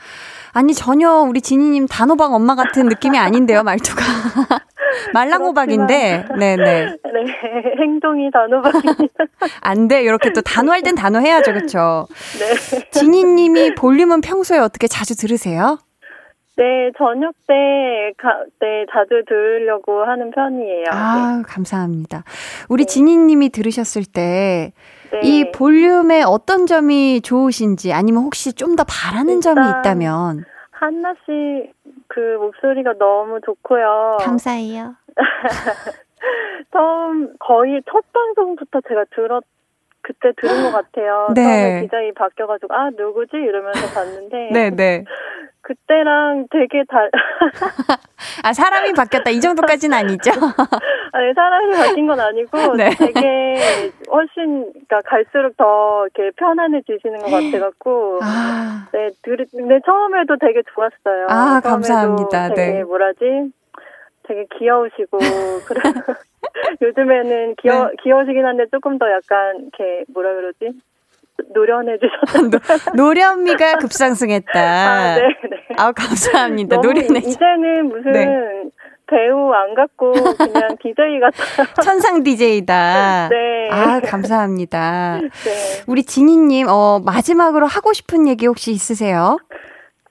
아니, 0.54 0.72
전혀 0.72 1.10
우리 1.20 1.42
지니님 1.42 1.86
단호박 1.86 2.32
엄마 2.32 2.54
같은 2.54 2.86
느낌이 2.86 3.18
아닌데요, 3.18 3.62
말투가. 3.62 4.02
말랑호박인데, 5.14 6.24
네네. 6.38 6.64
네, 6.64 6.94
행동이 7.80 8.30
단호박입니다. 8.30 9.24
안 9.62 9.88
돼. 9.88 10.02
이렇게 10.02 10.32
또 10.32 10.40
단호할 10.40 10.82
땐 10.82 10.94
단호해야죠, 10.94 11.52
그쵸? 11.54 12.06
네. 12.38 12.88
지니님이 12.90 13.74
볼륨은 13.74 14.20
평소에 14.20 14.58
어떻게 14.58 14.86
자주 14.86 15.16
들으세요? 15.16 15.78
네, 16.56 16.90
저녁 16.98 17.34
때, 17.46 17.54
가, 18.18 18.30
네, 18.60 18.84
자주 18.92 19.22
들으려고 19.28 20.02
하는 20.04 20.32
편이에요. 20.32 20.86
아, 20.90 21.42
감사합니다. 21.46 22.24
우리 22.68 22.84
지니님이 22.84 23.50
들으셨을 23.50 24.02
때, 24.04 24.72
네. 25.12 25.20
이 25.22 25.52
볼륨의 25.52 26.24
어떤 26.26 26.66
점이 26.66 27.20
좋으신지, 27.22 27.92
아니면 27.92 28.24
혹시 28.24 28.52
좀 28.54 28.74
더 28.74 28.84
바라는 28.84 29.40
점이 29.40 29.60
있다면, 29.80 30.44
한나 30.72 31.12
씨 31.24 31.70
그 32.08 32.20
목소리가 32.38 32.94
너무 32.98 33.40
좋고요. 33.44 34.18
감사해요. 34.20 34.96
처음 36.72 37.34
거의 37.38 37.82
첫 37.90 38.04
방송부터 38.12 38.80
제가 38.88 39.04
들었 39.14 39.44
그때 40.00 40.32
들은 40.40 40.62
것 40.62 40.72
같아요. 40.72 41.28
네. 41.34 41.42
처음에 41.42 41.80
디자인 41.82 42.14
바뀌어가지고 42.14 42.74
아 42.74 42.90
누구지 42.90 43.36
이러면서 43.36 43.86
봤는데 43.94 44.50
네네. 44.52 45.04
그때랑 45.88 46.46
되게 46.50 46.84
달 46.86 47.10
아, 48.44 48.52
사람이 48.52 48.92
바뀌었다. 48.92 49.30
이 49.30 49.40
정도까지는 49.40 49.96
아니죠? 49.96 50.30
아니 51.12 51.32
사람이 51.34 51.76
바뀐 51.76 52.06
건 52.06 52.20
아니고 52.20 52.76
네. 52.76 52.90
되게 52.90 53.90
훨씬 54.10 54.70
그러니까 54.72 55.00
갈수록 55.06 55.56
더 55.56 56.06
이렇게 56.14 56.30
편안해지시는 56.36 57.18
것 57.20 57.30
같아갖고 57.30 58.20
아, 58.22 58.86
네, 58.92 59.08
들, 59.22 59.38
근데 59.50 59.80
처음에도 59.84 60.36
되게 60.38 60.62
좋았어요. 60.74 61.26
아, 61.30 61.60
감사합니다. 61.60 62.50
되게 62.50 62.72
네. 62.72 62.84
뭐라지? 62.84 63.50
되게 64.24 64.46
귀여우시고, 64.58 65.18
그래. 65.66 65.80
요즘에는 66.82 67.54
귀여, 67.62 67.86
네. 67.86 67.92
귀여우시긴 68.02 68.44
한데 68.44 68.66
조금 68.70 68.98
더 68.98 69.10
약간, 69.10 69.56
이렇게, 69.56 70.04
뭐라 70.12 70.34
그러지? 70.34 70.78
노련해지셨다. 71.54 72.92
노련미가 72.96 73.76
급상승했다. 73.78 74.60
아, 74.60 75.14
네, 75.16 75.22
네. 75.22 75.66
아우, 75.76 75.92
감사합니다. 75.94 76.76
노련해. 76.76 77.18
이제는 77.18 77.88
무슨 77.88 78.12
네. 78.12 78.26
배우 79.06 79.52
안 79.52 79.74
같고 79.74 80.12
그냥 80.12 80.76
DJ 80.82 81.20
같아요. 81.20 81.66
천상 81.82 82.22
DJ다. 82.22 83.28
네. 83.30 83.68
아, 83.70 84.00
감사합니다. 84.00 85.20
네. 85.20 85.28
우리 85.86 86.02
지니님, 86.04 86.66
어, 86.68 87.00
마지막으로 87.04 87.66
하고 87.66 87.92
싶은 87.92 88.28
얘기 88.28 88.46
혹시 88.46 88.70
있으세요? 88.72 89.38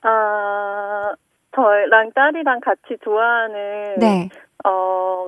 아, 0.02 1.12
저랑 1.56 2.12
딸이랑 2.16 2.60
같이 2.62 2.98
좋아하는 3.04 3.96
네. 4.00 4.30
어, 4.66 5.28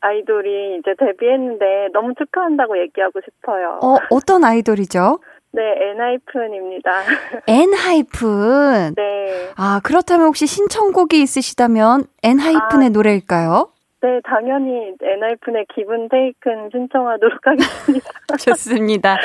아이돌이 0.00 0.78
이제 0.78 0.94
데뷔했는데 0.98 1.88
너무 1.92 2.14
축하한다고 2.18 2.78
얘기하고 2.78 3.20
싶어요. 3.24 3.78
어, 3.82 3.96
어떤 4.10 4.44
아이돌이죠? 4.44 5.18
네, 5.52 5.62
엔하이픈입니다. 5.62 6.90
엔하이픈. 7.46 8.94
네. 8.94 9.50
아, 9.56 9.80
그렇다면 9.82 10.26
혹시 10.26 10.46
신청곡이 10.46 11.20
있으시다면 11.20 12.04
엔하이픈의 12.22 12.86
아. 12.86 12.90
노래일까요? 12.90 13.70
네, 14.02 14.20
당연히 14.24 14.94
엔하이픈의 15.02 15.66
Given-Taken 15.74 16.70
신청하도록 16.72 17.38
하겠습니다. 17.44 18.10
좋습니다. 18.40 19.18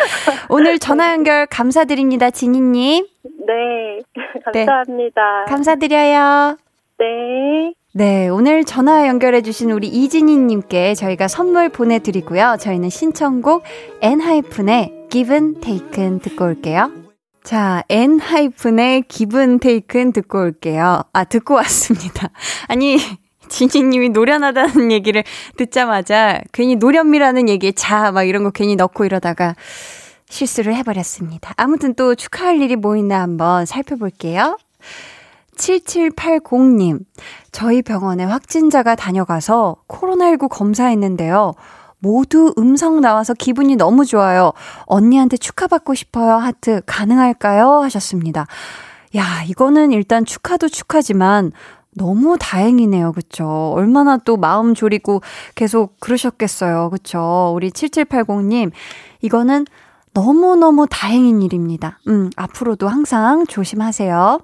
오늘 0.49 0.79
전화 0.79 1.13
연결 1.13 1.45
감사드립니다, 1.45 2.29
지니님. 2.29 3.05
네, 3.47 4.01
감사합니다. 4.43 5.45
감사드려요. 5.47 6.57
네. 6.97 7.73
네, 7.97 8.27
오늘 8.27 8.65
전화 8.65 9.07
연결해주신 9.07 9.71
우리 9.71 9.87
이진희님께 9.87 10.95
저희가 10.95 11.29
선물 11.29 11.69
보내드리고요. 11.69 12.57
저희는 12.59 12.89
신청곡 12.89 13.63
엔하이픈의 14.01 15.07
Given 15.09 15.61
Taken 15.61 16.19
듣고 16.19 16.43
올게요. 16.43 16.91
자, 17.45 17.83
엔하이픈의 17.87 19.05
Given 19.07 19.59
Taken 19.59 20.11
듣고 20.11 20.39
올게요. 20.39 21.03
아, 21.13 21.23
듣고 21.23 21.53
왔습니다. 21.53 22.31
아니, 22.67 22.97
지니님이 23.47 24.09
노련하다는 24.09 24.91
얘기를 24.91 25.23
듣자마자 25.55 26.41
괜히 26.51 26.75
노련미라는 26.75 27.47
얘기에 27.47 27.71
자, 27.71 28.11
막 28.11 28.23
이런 28.23 28.43
거 28.43 28.49
괜히 28.49 28.75
넣고 28.75 29.05
이러다가 29.05 29.55
실수를 30.27 30.75
해버렸습니다. 30.75 31.53
아무튼 31.55 31.93
또 31.93 32.13
축하할 32.13 32.61
일이 32.61 32.75
뭐 32.75 32.97
있나 32.97 33.21
한번 33.21 33.65
살펴볼게요. 33.65 34.57
7780님, 35.55 36.99
저희 37.51 37.81
병원에 37.81 38.23
확진자가 38.23 38.95
다녀가서 38.95 39.77
코로나19 39.87 40.49
검사했는데요. 40.49 41.53
모두 41.99 42.53
음성 42.57 43.01
나와서 43.01 43.33
기분이 43.33 43.75
너무 43.75 44.05
좋아요. 44.05 44.51
언니한테 44.85 45.37
축하받고 45.37 45.95
싶어요. 45.95 46.35
하트 46.35 46.81
가능할까요? 46.85 47.81
하셨습니다. 47.81 48.45
야, 49.15 49.43
이거는 49.47 49.91
일단 49.91 50.25
축하도 50.25 50.67
축하지만 50.67 51.51
너무 51.95 52.37
다행이네요. 52.37 53.13
그쵸? 53.13 53.71
얼마나 53.73 54.17
또 54.17 54.35
마음 54.37 54.75
졸이고 54.75 55.21
계속 55.55 55.99
그러셨겠어요. 55.99 56.89
그쵸? 56.89 57.53
우리 57.55 57.71
7780님, 57.71 58.71
이거는 59.21 59.65
너무너무 60.13 60.87
다행인 60.89 61.41
일입니다. 61.41 61.99
음, 62.07 62.29
앞으로도 62.35 62.87
항상 62.87 63.45
조심하세요. 63.47 64.39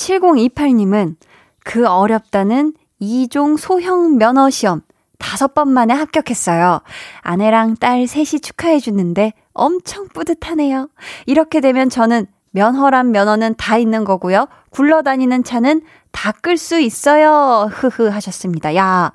7028님은 0.00 1.16
그 1.64 1.86
어렵다는 1.86 2.72
2종 3.00 3.58
소형 3.58 4.16
면허 4.16 4.48
시험 4.50 4.80
다섯 5.18 5.54
번 5.54 5.68
만에 5.68 5.92
합격했어요. 5.92 6.80
아내랑 7.20 7.76
딸 7.76 8.06
셋이 8.06 8.40
축하해 8.40 8.80
주는데 8.80 9.34
엄청 9.52 10.08
뿌듯하네요. 10.08 10.88
이렇게 11.26 11.60
되면 11.60 11.90
저는 11.90 12.26
면허란 12.52 13.12
면허는 13.12 13.54
다 13.58 13.76
있는 13.76 14.04
거고요. 14.04 14.46
굴러다니는 14.70 15.44
차는 15.44 15.82
다 16.10 16.32
끌 16.32 16.56
수 16.56 16.80
있어요. 16.80 17.68
흐흐 17.70 18.08
하셨습니다. 18.08 18.74
야, 18.74 19.12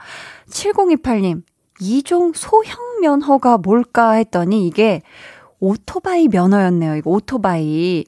7028님, 0.49 1.41
2종 1.81 2.33
소형 2.35 2.77
면허가 3.01 3.57
뭘까 3.57 4.11
했더니 4.11 4.67
이게 4.67 5.01
오토바이 5.59 6.27
면허였네요. 6.27 6.95
이거 6.95 7.09
오토바이. 7.09 8.05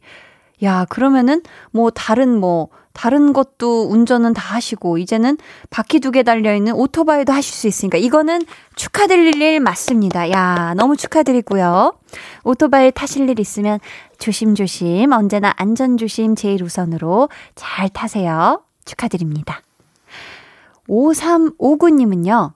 야, 0.63 0.85
그러면은 0.89 1.41
뭐 1.71 1.89
다른 1.91 2.39
뭐 2.39 2.69
다른 2.93 3.31
것도 3.31 3.89
운전은 3.91 4.33
다 4.33 4.55
하시고 4.55 4.97
이제는 4.97 5.37
바퀴 5.69 5.99
두 5.99 6.09
개 6.11 6.23
달려 6.23 6.55
있는 6.55 6.73
오토바이도 6.73 7.31
하실 7.31 7.53
수 7.53 7.67
있으니까 7.67 7.99
이거는 7.99 8.41
축하드릴 8.75 9.39
일 9.39 9.59
맞습니다. 9.59 10.31
야, 10.31 10.73
너무 10.75 10.97
축하드리고요. 10.97 11.93
오토바이 12.43 12.91
타실 12.91 13.29
일 13.29 13.39
있으면 13.39 13.79
조심조심 14.17 15.11
언제나 15.11 15.53
안전 15.57 15.97
조심 15.97 16.35
제일 16.35 16.63
우선으로 16.63 17.29
잘 17.53 17.87
타세요. 17.89 18.63
축하드립니다. 18.85 19.61
5359님은요. 20.89 22.53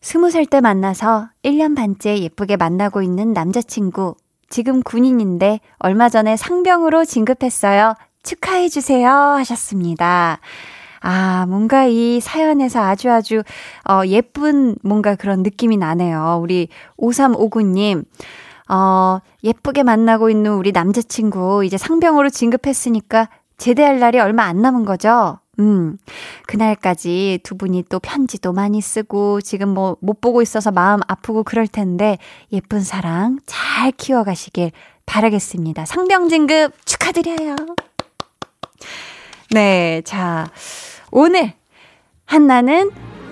스무 0.00 0.30
살 0.30 0.46
때 0.46 0.60
만나서 0.60 1.28
1년 1.42 1.74
반째 1.76 2.18
예쁘게 2.18 2.56
만나고 2.56 3.02
있는 3.02 3.32
남자친구. 3.32 4.14
지금 4.48 4.82
군인인데 4.82 5.60
얼마 5.78 6.08
전에 6.08 6.36
상병으로 6.36 7.04
진급했어요. 7.04 7.94
축하해주세요. 8.22 9.08
하셨습니다. 9.08 10.38
아, 11.00 11.46
뭔가 11.48 11.84
이 11.84 12.20
사연에서 12.20 12.82
아주 12.82 13.10
아주, 13.10 13.42
어, 13.88 14.02
예쁜 14.06 14.76
뭔가 14.82 15.14
그런 15.14 15.42
느낌이 15.42 15.76
나네요. 15.76 16.40
우리 16.42 16.68
5359님. 16.98 18.04
어, 18.68 19.20
예쁘게 19.44 19.84
만나고 19.84 20.30
있는 20.30 20.54
우리 20.54 20.72
남자친구, 20.72 21.64
이제 21.64 21.76
상병으로 21.76 22.30
진급했으니까 22.30 23.28
제대할 23.58 24.00
날이 24.00 24.18
얼마 24.18 24.44
안 24.44 24.60
남은 24.60 24.84
거죠? 24.84 25.38
음, 25.58 25.96
그날까지 26.46 27.40
두 27.42 27.56
분이 27.56 27.84
또 27.88 27.98
편지도 27.98 28.52
많이 28.52 28.80
쓰고 28.80 29.40
지금 29.40 29.70
뭐 29.70 29.96
못 30.00 30.20
보고 30.20 30.42
있어서 30.42 30.70
마음 30.70 31.00
아프고 31.08 31.42
그럴 31.42 31.66
텐데 31.66 32.18
예쁜 32.52 32.80
사랑 32.80 33.38
잘 33.46 33.92
키워가시길 33.92 34.70
바라겠습니다. 35.06 35.84
상병 35.84 36.28
진급 36.28 36.72
축하드려요. 36.84 37.56
네, 39.50 40.02
자, 40.04 40.50
오늘 41.10 41.52
한나는 42.24 42.90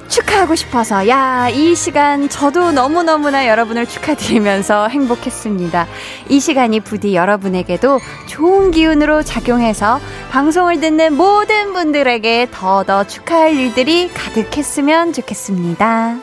축하하고 0.09 0.55
싶어서, 0.55 1.09
야, 1.09 1.49
이 1.49 1.75
시간 1.75 2.29
저도 2.29 2.73
너무너무나 2.73 3.49
여러분을 3.49 3.87
축하드리면서 3.87 4.89
행복했습니다. 4.89 5.87
이 6.29 6.41
시간이 6.41 6.81
부디 6.81 7.15
여러분에게도 7.15 8.01
좋은 8.27 8.71
기운으로 8.71 9.23
작용해서 9.23 10.01
방송을 10.31 10.81
듣는 10.81 11.15
모든 11.17 11.73
분들에게 11.73 12.49
더더 12.53 13.05
축하할 13.05 13.57
일들이 13.57 14.09
가득했으면 14.09 15.13
좋겠습니다. 15.13 16.17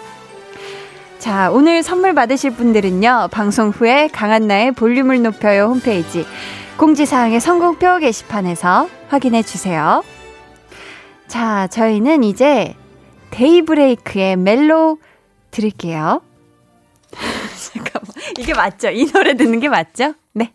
자, 1.20 1.52
오늘 1.52 1.84
선물 1.84 2.14
받으실 2.14 2.52
분들은요, 2.52 3.30
방송 3.32 3.70
후에 3.70 4.08
강한나의 4.08 4.72
볼륨을 4.72 5.22
높여요 5.22 5.66
홈페이지 5.66 6.26
공지사항의 6.78 7.40
선곡표 7.40 8.00
게시판에서 8.00 8.90
확인해 9.10 9.44
주세요. 9.44 10.04
자, 11.28 11.68
저희는 11.68 12.24
이제 12.24 12.76
데이브레이크의 13.32 14.36
멜로 14.38 15.00
들을게요. 15.50 16.22
잠깐만. 17.74 18.12
이게 18.38 18.54
맞죠? 18.54 18.90
이 18.90 19.06
노래 19.12 19.36
듣는 19.36 19.60
게 19.60 19.68
맞죠? 19.68 20.14
네. 20.34 20.54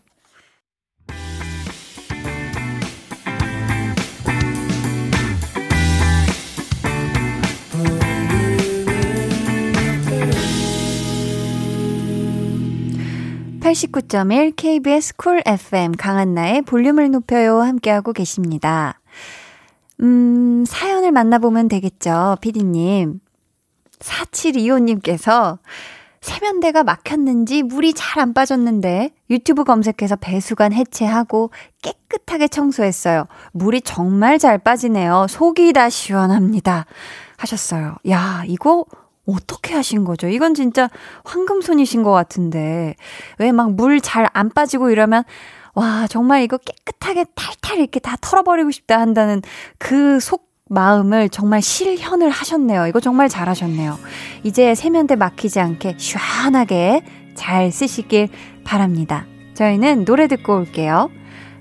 89.1 13.67 14.53
KBS 14.55 15.17
쿨 15.17 15.41
FM 15.45 15.91
강한나의 15.97 16.61
볼륨을 16.61 17.11
높여요 17.11 17.59
함께하고 17.59 18.13
계십니다. 18.13 18.97
음, 20.01 20.63
사연을 20.67 21.11
만나보면 21.11 21.67
되겠죠, 21.67 22.37
피디님. 22.41 23.19
4725님께서 23.99 25.57
세면대가 26.21 26.83
막혔는지 26.83 27.63
물이 27.63 27.93
잘 27.93 28.19
안 28.21 28.33
빠졌는데 28.33 29.11
유튜브 29.29 29.63
검색해서 29.63 30.15
배수관 30.17 30.73
해체하고 30.73 31.51
깨끗하게 31.81 32.47
청소했어요. 32.47 33.27
물이 33.53 33.81
정말 33.81 34.39
잘 34.39 34.57
빠지네요. 34.57 35.27
속이 35.29 35.73
다 35.73 35.89
시원합니다. 35.89 36.85
하셨어요. 37.37 37.95
야, 38.09 38.43
이거 38.47 38.85
어떻게 39.27 39.73
하신 39.75 40.03
거죠? 40.03 40.27
이건 40.27 40.53
진짜 40.55 40.89
황금손이신 41.25 42.01
것 42.03 42.11
같은데. 42.11 42.95
왜 43.39 43.51
막 43.51 43.71
물 43.73 44.01
잘 44.01 44.27
안 44.33 44.49
빠지고 44.49 44.89
이러면, 44.89 45.23
와, 45.77 46.07
정말 46.07 46.41
이거 46.41 46.57
깨끗하게 46.57 47.25
탈탈 47.35 47.77
이렇게 47.77 47.99
다 47.99 48.17
털어버리고 48.19 48.71
싶다 48.71 48.99
한다는 48.99 49.43
그 49.77 50.19
속 50.19 50.47
마음을 50.69 51.29
정말 51.29 51.61
실현을 51.61 52.29
하셨네요. 52.29 52.87
이거 52.87 52.99
정말 52.99 53.29
잘하셨네요. 53.29 53.97
이제 54.43 54.75
세면대 54.75 55.15
막히지 55.15 55.59
않게 55.59 55.95
시원하게 55.97 57.03
잘 57.35 57.71
쓰시길 57.71 58.29
바랍니다. 58.63 59.25
저희는 59.53 60.05
노래 60.05 60.27
듣고 60.27 60.55
올게요. 60.55 61.09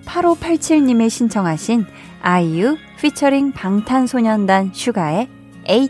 8587님의 0.06 1.10
신청하신 1.10 1.86
아이유 2.22 2.76
피처링 3.00 3.52
방탄소년단 3.52 4.72
슈가의 4.72 5.28
8 5.66 5.88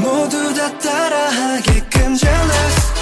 모두 0.00 0.54
다 0.54 0.78
따라하게끔 0.78 2.16
jealous 2.16 3.01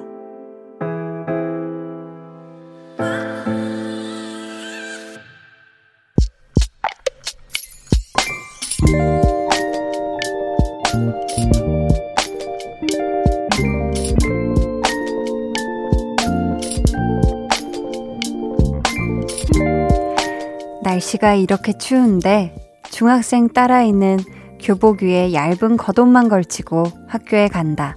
날씨가 21.21 21.35
이렇게 21.35 21.77
추운데 21.77 22.53
중학생 22.89 23.47
딸아이는 23.47 24.19
교복 24.59 25.03
위에 25.03 25.33
얇은 25.33 25.77
겉옷만 25.77 26.27
걸치고 26.27 26.83
학교에 27.07 27.47
간다. 27.47 27.95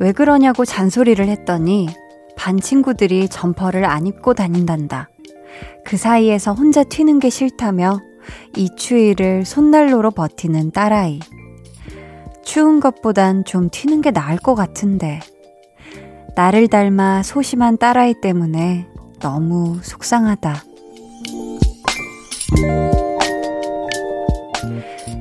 왜 0.00 0.10
그러냐고 0.10 0.64
잔소리를 0.64 1.28
했더니 1.28 1.88
반 2.36 2.58
친구들이 2.58 3.28
점퍼를 3.28 3.84
안 3.84 4.06
입고 4.06 4.34
다닌단다. 4.34 5.08
그 5.84 5.96
사이에서 5.96 6.52
혼자 6.52 6.82
튀는 6.82 7.20
게 7.20 7.30
싫다며 7.30 8.00
이 8.56 8.68
추위를 8.74 9.44
손난로로 9.44 10.10
버티는 10.10 10.72
딸아이. 10.72 11.20
추운 12.42 12.80
것보단 12.80 13.44
좀 13.44 13.68
튀는 13.70 14.00
게 14.00 14.10
나을 14.10 14.38
것 14.38 14.54
같은데. 14.54 15.20
나를 16.34 16.68
닮아 16.68 17.22
소심한 17.22 17.78
딸아이 17.78 18.14
때문에 18.20 18.88
너무 19.20 19.78
속상하다. 19.82 20.73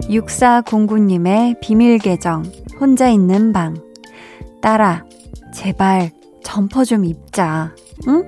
6409님의 0.09 1.59
비밀 1.59 1.97
계정, 1.97 2.43
혼자 2.79 3.09
있는 3.09 3.53
방. 3.53 3.75
딸아, 4.61 5.05
제발 5.53 6.11
점퍼 6.43 6.84
좀 6.84 7.05
입자, 7.05 7.73
응? 8.07 8.23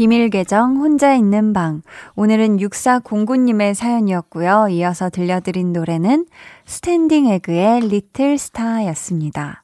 비밀 0.00 0.30
계정 0.30 0.76
혼자 0.76 1.14
있는 1.14 1.52
방. 1.52 1.82
오늘은 2.16 2.56
6409님의 2.56 3.74
사연이었고요. 3.74 4.68
이어서 4.70 5.10
들려드린 5.10 5.74
노래는 5.74 6.24
스탠딩 6.64 7.26
에그의 7.26 7.80
Little 7.80 8.38
Star였습니다. 8.38 9.62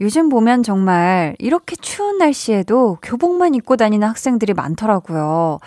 요즘 0.00 0.28
보면 0.28 0.62
정말 0.62 1.34
이렇게 1.38 1.76
추운 1.76 2.18
날씨에도 2.18 2.98
교복만 3.02 3.54
입고 3.54 3.76
다니는 3.76 4.06
학생들이 4.06 4.54
많더라고요. 4.54 5.58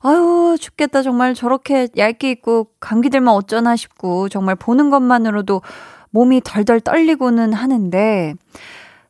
아유, 0.00 0.56
춥겠다. 0.60 1.02
정말 1.02 1.34
저렇게 1.34 1.88
얇게 1.96 2.30
입고 2.30 2.68
감기 2.80 3.10
들면 3.10 3.34
어쩌나 3.34 3.76
싶고, 3.76 4.28
정말 4.28 4.54
보는 4.54 4.90
것만으로도 4.90 5.62
몸이 6.10 6.42
덜덜 6.44 6.80
떨리고는 6.80 7.52
하는데, 7.52 8.34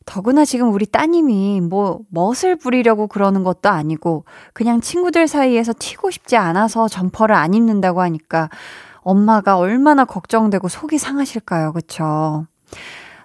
더구나 0.06 0.44
지금 0.44 0.72
우리 0.72 0.86
따님이 0.86 1.60
뭐 1.60 2.00
멋을 2.10 2.56
부리려고 2.56 3.08
그러는 3.08 3.42
것도 3.42 3.68
아니고 3.68 4.24
그냥 4.52 4.80
친구들 4.80 5.26
사이에서 5.26 5.74
튀고 5.76 6.12
싶지 6.12 6.36
않아서 6.36 6.86
점퍼를 6.86 7.34
안 7.34 7.54
입는다고 7.54 8.00
하니까 8.00 8.48
엄마가 9.00 9.58
얼마나 9.58 10.04
걱정되고 10.04 10.68
속이 10.68 10.98
상하실까요? 10.98 11.72
그쵸? 11.72 12.46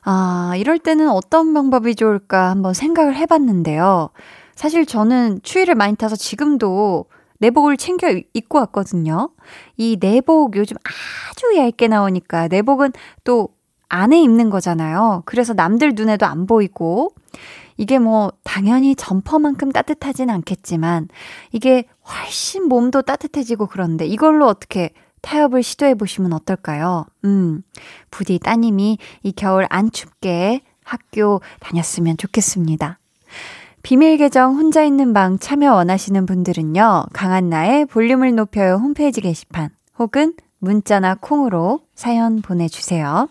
아, 0.03 0.53
이럴 0.57 0.79
때는 0.79 1.09
어떤 1.09 1.53
방법이 1.53 1.95
좋을까 1.95 2.49
한번 2.49 2.73
생각을 2.73 3.15
해봤는데요. 3.15 4.09
사실 4.55 4.85
저는 4.85 5.39
추위를 5.43 5.75
많이 5.75 5.95
타서 5.95 6.15
지금도 6.15 7.05
내복을 7.39 7.77
챙겨 7.77 8.07
입고 8.33 8.59
왔거든요. 8.59 9.29
이 9.77 9.97
내복 9.99 10.55
요즘 10.55 10.77
아주 10.83 11.57
얇게 11.57 11.87
나오니까 11.87 12.47
내복은 12.47 12.91
또 13.23 13.49
안에 13.89 14.21
입는 14.21 14.49
거잖아요. 14.49 15.23
그래서 15.25 15.53
남들 15.53 15.93
눈에도 15.95 16.25
안 16.25 16.45
보이고 16.45 17.09
이게 17.77 17.97
뭐 17.99 18.31
당연히 18.43 18.95
점퍼만큼 18.95 19.71
따뜻하진 19.71 20.29
않겠지만 20.29 21.07
이게 21.51 21.85
훨씬 22.07 22.67
몸도 22.67 23.01
따뜻해지고 23.01 23.67
그런데 23.67 24.05
이걸로 24.05 24.45
어떻게 24.47 24.91
타협을 25.21 25.63
시도해 25.63 25.95
보시면 25.95 26.33
어떨까요? 26.33 27.05
음, 27.25 27.63
부디 28.09 28.39
따님이 28.39 28.97
이 29.23 29.31
겨울 29.31 29.65
안 29.69 29.91
춥게 29.91 30.61
학교 30.83 31.41
다녔으면 31.59 32.17
좋겠습니다. 32.17 32.99
비밀 33.83 34.17
계정 34.17 34.55
혼자 34.55 34.83
있는 34.83 35.13
방 35.13 35.39
참여 35.39 35.73
원하시는 35.73 36.25
분들은요, 36.25 37.05
강한나의 37.13 37.85
볼륨을 37.85 38.35
높여요 38.35 38.75
홈페이지 38.75 39.21
게시판 39.21 39.69
혹은 39.97 40.33
문자나 40.59 41.15
콩으로 41.15 41.81
사연 41.95 42.41
보내주세요. 42.41 43.27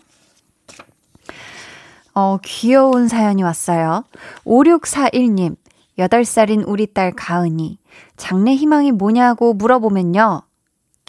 어, 2.13 2.37
귀여운 2.43 3.07
사연이 3.07 3.43
왔어요. 3.43 4.03
5641님, 4.45 5.55
8살인 5.97 6.63
우리 6.67 6.87
딸 6.87 7.13
가은이, 7.13 7.77
장래 8.17 8.53
희망이 8.53 8.91
뭐냐고 8.91 9.53
물어보면요. 9.53 10.41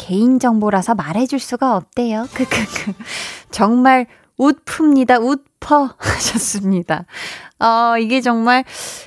개인정보라서 0.03 0.95
말해줄 0.95 1.39
수가 1.39 1.77
없대요. 1.77 2.27
크크크. 2.35 2.93
정말 3.53 4.07
웃픕니다. 4.37 5.23
웃퍼 5.23 5.95
하셨습니다. 5.97 7.05
어, 7.61 7.97
이게 7.99 8.21
정말 8.21 8.65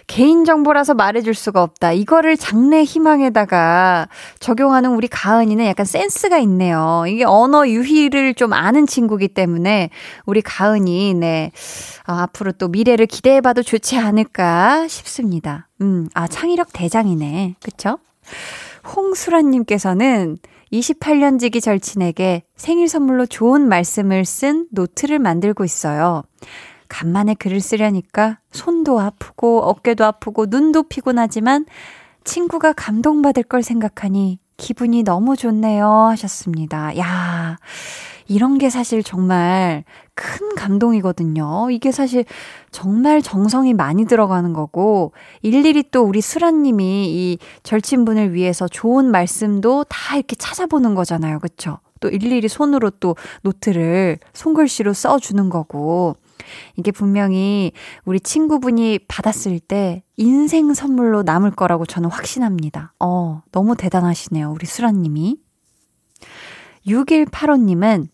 개인정보라서 0.07 0.93
말해줄 0.93 1.33
수가 1.33 1.61
없다. 1.61 1.91
이거를 1.91 2.37
장래 2.37 2.83
희망에다가 2.83 4.07
적용하는 4.39 4.91
우리 4.91 5.09
가은이는 5.09 5.65
약간 5.65 5.85
센스가 5.85 6.37
있네요. 6.39 7.03
이게 7.09 7.25
언어 7.25 7.67
유희를 7.67 8.33
좀 8.33 8.53
아는 8.53 8.87
친구기 8.87 9.27
때문에 9.27 9.89
우리 10.25 10.41
가은이, 10.41 11.15
네. 11.15 11.51
아, 12.05 12.21
앞으로 12.21 12.53
또 12.53 12.69
미래를 12.69 13.07
기대해봐도 13.07 13.61
좋지 13.63 13.97
않을까 13.99 14.87
싶습니다. 14.87 15.67
음, 15.81 16.07
아, 16.13 16.27
창의력 16.27 16.69
대장이네. 16.71 17.55
그쵸? 17.61 17.97
홍수라님께서는 18.95 20.37
28년 20.71 21.39
지기 21.39 21.61
절친에게 21.61 22.43
생일 22.55 22.87
선물로 22.87 23.25
좋은 23.25 23.67
말씀을 23.67 24.25
쓴 24.25 24.67
노트를 24.71 25.19
만들고 25.19 25.63
있어요. 25.63 26.23
간만에 26.87 27.33
글을 27.33 27.61
쓰려니까 27.61 28.39
손도 28.51 28.99
아프고 28.99 29.61
어깨도 29.63 30.05
아프고 30.05 30.45
눈도 30.47 30.83
피곤하지만 30.83 31.65
친구가 32.23 32.73
감동받을 32.73 33.43
걸 33.43 33.63
생각하니 33.63 34.39
기분이 34.57 35.03
너무 35.03 35.35
좋네요 35.35 35.87
하셨습니다. 35.87 36.97
야, 36.97 37.57
이런 38.27 38.57
게 38.57 38.69
사실 38.69 39.03
정말 39.03 39.83
큰 40.13 40.55
감동이거든요. 40.55 41.69
이게 41.71 41.91
사실 41.91 42.25
정말 42.71 43.21
정성이 43.21 43.73
많이 43.73 44.05
들어가는 44.05 44.53
거고, 44.53 45.13
일일이 45.41 45.83
또 45.91 46.03
우리 46.03 46.21
수라님이 46.21 46.83
이 47.09 47.37
절친분을 47.63 48.33
위해서 48.33 48.67
좋은 48.67 49.11
말씀도 49.11 49.85
다 49.89 50.15
이렇게 50.15 50.35
찾아보는 50.35 50.95
거잖아요. 50.95 51.39
그쵸? 51.39 51.79
또 51.99 52.09
일일이 52.09 52.47
손으로 52.47 52.89
또 52.99 53.15
노트를 53.43 54.19
손글씨로 54.33 54.93
써주는 54.93 55.49
거고, 55.49 56.15
이게 56.75 56.91
분명히 56.91 57.71
우리 58.05 58.19
친구분이 58.19 58.99
받았을 59.07 59.59
때 59.59 60.03
인생 60.17 60.73
선물로 60.73 61.23
남을 61.23 61.51
거라고 61.51 61.85
저는 61.85 62.09
확신합니다. 62.09 62.93
어, 62.99 63.41
너무 63.51 63.75
대단하시네요. 63.75 64.51
우리 64.51 64.65
수라님이. 64.65 65.37
6185님은 66.87 68.07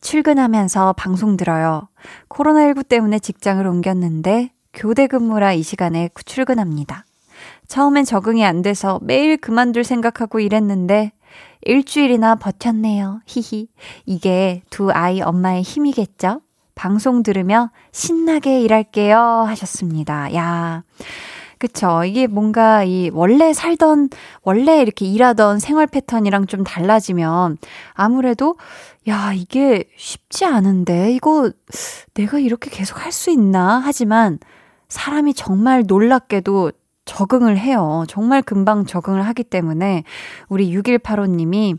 출근하면서 0.00 0.94
방송 0.94 1.36
들어요. 1.36 1.88
코로나19 2.28 2.88
때문에 2.88 3.18
직장을 3.18 3.64
옮겼는데 3.66 4.50
교대 4.72 5.06
근무라 5.06 5.52
이 5.52 5.62
시간에 5.62 6.08
출근합니다. 6.24 7.04
처음엔 7.68 8.04
적응이 8.04 8.44
안 8.44 8.62
돼서 8.62 9.00
매일 9.02 9.36
그만둘 9.36 9.84
생각하고 9.84 10.40
일했는데 10.40 11.12
일주일이나 11.62 12.36
버텼네요. 12.36 13.20
히히. 13.26 13.68
이게 14.04 14.62
두 14.70 14.90
아이 14.92 15.20
엄마의 15.20 15.62
힘이겠죠? 15.62 16.40
방송 16.74 17.22
들으며 17.22 17.70
신나게 17.90 18.60
일할게요. 18.60 19.18
하셨습니다. 19.18 20.32
야. 20.34 20.84
그쵸. 21.58 22.04
이게 22.04 22.26
뭔가 22.26 22.84
이 22.84 23.10
원래 23.12 23.52
살던, 23.52 24.10
원래 24.42 24.82
이렇게 24.82 25.06
일하던 25.06 25.58
생활 25.58 25.86
패턴이랑 25.86 26.46
좀 26.46 26.64
달라지면 26.64 27.56
아무래도 27.94 28.56
야, 29.08 29.32
이게 29.32 29.84
쉽지 29.96 30.44
않은데, 30.44 31.12
이거 31.12 31.50
내가 32.14 32.38
이렇게 32.38 32.70
계속 32.70 33.04
할 33.04 33.12
수 33.12 33.30
있나? 33.30 33.80
하지만 33.84 34.38
사람이 34.88 35.34
정말 35.34 35.84
놀랍게도 35.86 36.72
적응을 37.04 37.56
해요. 37.58 38.04
정말 38.08 38.42
금방 38.42 38.84
적응을 38.84 39.24
하기 39.26 39.44
때문에 39.44 40.02
우리 40.48 40.74
6185님이 40.76 41.78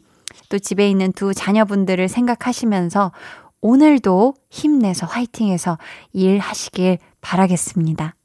또 0.50 0.58
집에 0.58 0.90
있는 0.90 1.12
두 1.12 1.34
자녀분들을 1.34 2.08
생각하시면서 2.08 3.12
오늘도 3.60 4.36
힘내서 4.50 5.06
화이팅해서 5.06 5.78
일하시길 6.14 7.00
바라겠습니다. 7.22 8.16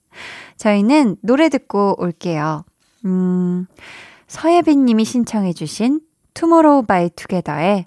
저희는 0.56 1.16
노래 1.22 1.48
듣고 1.48 1.96
올게요. 1.98 2.64
음, 3.04 3.66
서예빈 4.28 4.84
님이 4.84 5.04
신청해주신 5.04 6.00
투모로우 6.34 6.84
바이 6.84 7.10
투게더의 7.10 7.86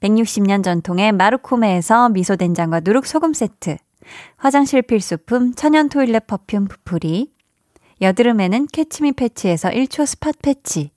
160년 0.00 0.62
전통의 0.62 1.12
마르코메에서 1.12 2.08
미소된장과 2.10 2.80
누룩소금 2.80 3.32
세트. 3.32 3.76
화장실 4.36 4.82
필수품 4.82 5.54
천연 5.54 5.88
toilet 5.88 6.26
perfume 6.26 6.68
푸풀이. 6.68 7.32
여드름에는 8.00 8.68
캐치미 8.72 9.12
패치에서 9.12 9.70
1초 9.70 10.06
spot 10.06 10.32
patch. 10.42 10.90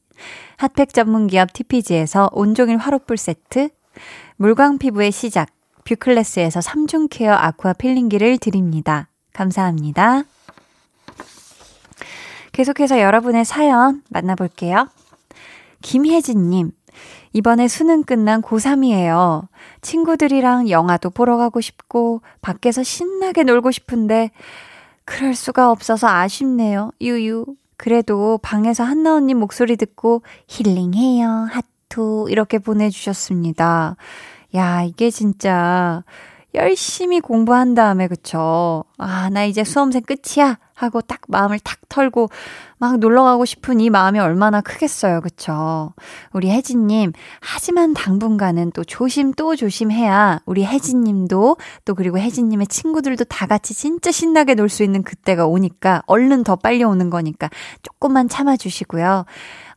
핫팩 0.58 0.94
전문 0.94 1.28
기업 1.28 1.52
TPG에서 1.54 2.30
온종일 2.32 2.78
화롯불 2.78 3.18
세트. 3.18 3.70
물광 4.38 4.78
피부의 4.78 5.12
시작. 5.12 5.50
뷰클래스에서 5.84 6.60
3중 6.60 7.08
케어 7.10 7.34
아쿠아 7.34 7.74
필링기를 7.74 8.38
드립니다. 8.38 9.08
감사합니다. 9.34 10.24
계속해서 12.52 13.00
여러분의 13.00 13.46
사연 13.46 14.04
만나볼게요. 14.10 14.90
김혜진님, 15.82 16.72
이번에 17.34 17.68
수능 17.68 18.04
끝난 18.04 18.42
고3이에요. 18.42 19.48
친구들이랑 19.82 20.70
영화도 20.70 21.12
보러 21.12 21.38
가고 21.38 21.62
싶고, 21.62 22.22
밖에서 22.42 22.84
신나게 22.84 23.44
놀고 23.44 23.72
싶은데, 23.72 24.32
그럴 25.06 25.34
수가 25.34 25.72
없어서 25.72 26.08
아쉽네요. 26.08 26.92
유유. 27.02 27.46
그래도 27.78 28.38
방에서 28.44 28.84
한나 28.84 29.16
언니 29.16 29.34
목소리 29.34 29.76
듣고 29.76 30.22
힐링해요. 30.48 31.48
하트. 31.52 32.26
이렇게 32.30 32.60
보내주셨습니다. 32.60 33.96
야, 34.56 34.84
이게 34.84 35.10
진짜 35.10 36.04
열심히 36.54 37.20
공부한 37.20 37.76
다음에, 37.76 38.08
그쵸. 38.08 38.84
아, 38.98 39.30
나 39.30 39.46
이제 39.46 39.64
수험생 39.64 40.04
끝이야. 40.04 40.58
하고 40.82 41.02
딱 41.02 41.22
마음을 41.28 41.60
탁 41.60 41.78
털고 41.90 42.30
막 42.80 42.98
놀러 42.98 43.24
가고 43.24 43.46
싶은 43.46 43.80
이 43.80 43.92
마음이 43.92 44.20
얼마나 44.20 44.62
크겠어요. 44.62 45.22
그쵸? 45.22 45.94
우리 46.34 46.50
혜진 46.50 46.88
님, 46.88 47.14
하지만 47.40 47.94
당분간은 47.94 48.72
또 48.72 48.84
조심 48.84 49.32
또 49.34 49.56
조심해야 49.56 50.40
우리 50.46 50.66
혜진 50.66 51.04
님도 51.04 51.58
또 51.86 51.94
그리고 51.94 52.18
혜진 52.18 52.50
님의 52.50 52.66
친구들도 52.68 53.26
다 53.26 53.46
같이 53.46 53.76
진짜 53.76 54.12
신나게 54.12 54.56
놀 54.56 54.70
수 54.70 54.84
있는 54.84 55.04
그때가 55.04 55.46
오니까 55.46 56.02
얼른 56.08 56.44
더 56.44 56.56
빨리 56.56 56.84
오는 56.84 57.10
거니까 57.10 57.50
조금만 57.84 58.30
참아 58.30 58.56
주시고요. 58.58 59.26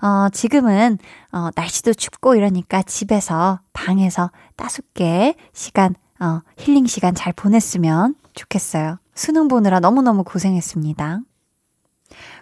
어, 0.03 0.29
지금은, 0.33 0.99
어, 1.33 1.51
날씨도 1.55 1.95
춥고 1.95 2.37
이러니까 2.37 2.83
집에서, 2.83 3.61
방에서 3.72 4.31
따숩게 4.57 5.35
시간, 5.53 5.95
어, 6.25 6.43
힐링 6.57 6.87
시간 6.87 7.14
잘 7.14 7.35
보냈으면 7.35 8.14
좋겠어요. 8.33 8.99
수능 9.14 9.47
보느라 9.49 9.79
너무너무 9.79 10.25
고생했습니다. 10.25 11.20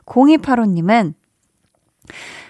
0285님은 0.07 1.15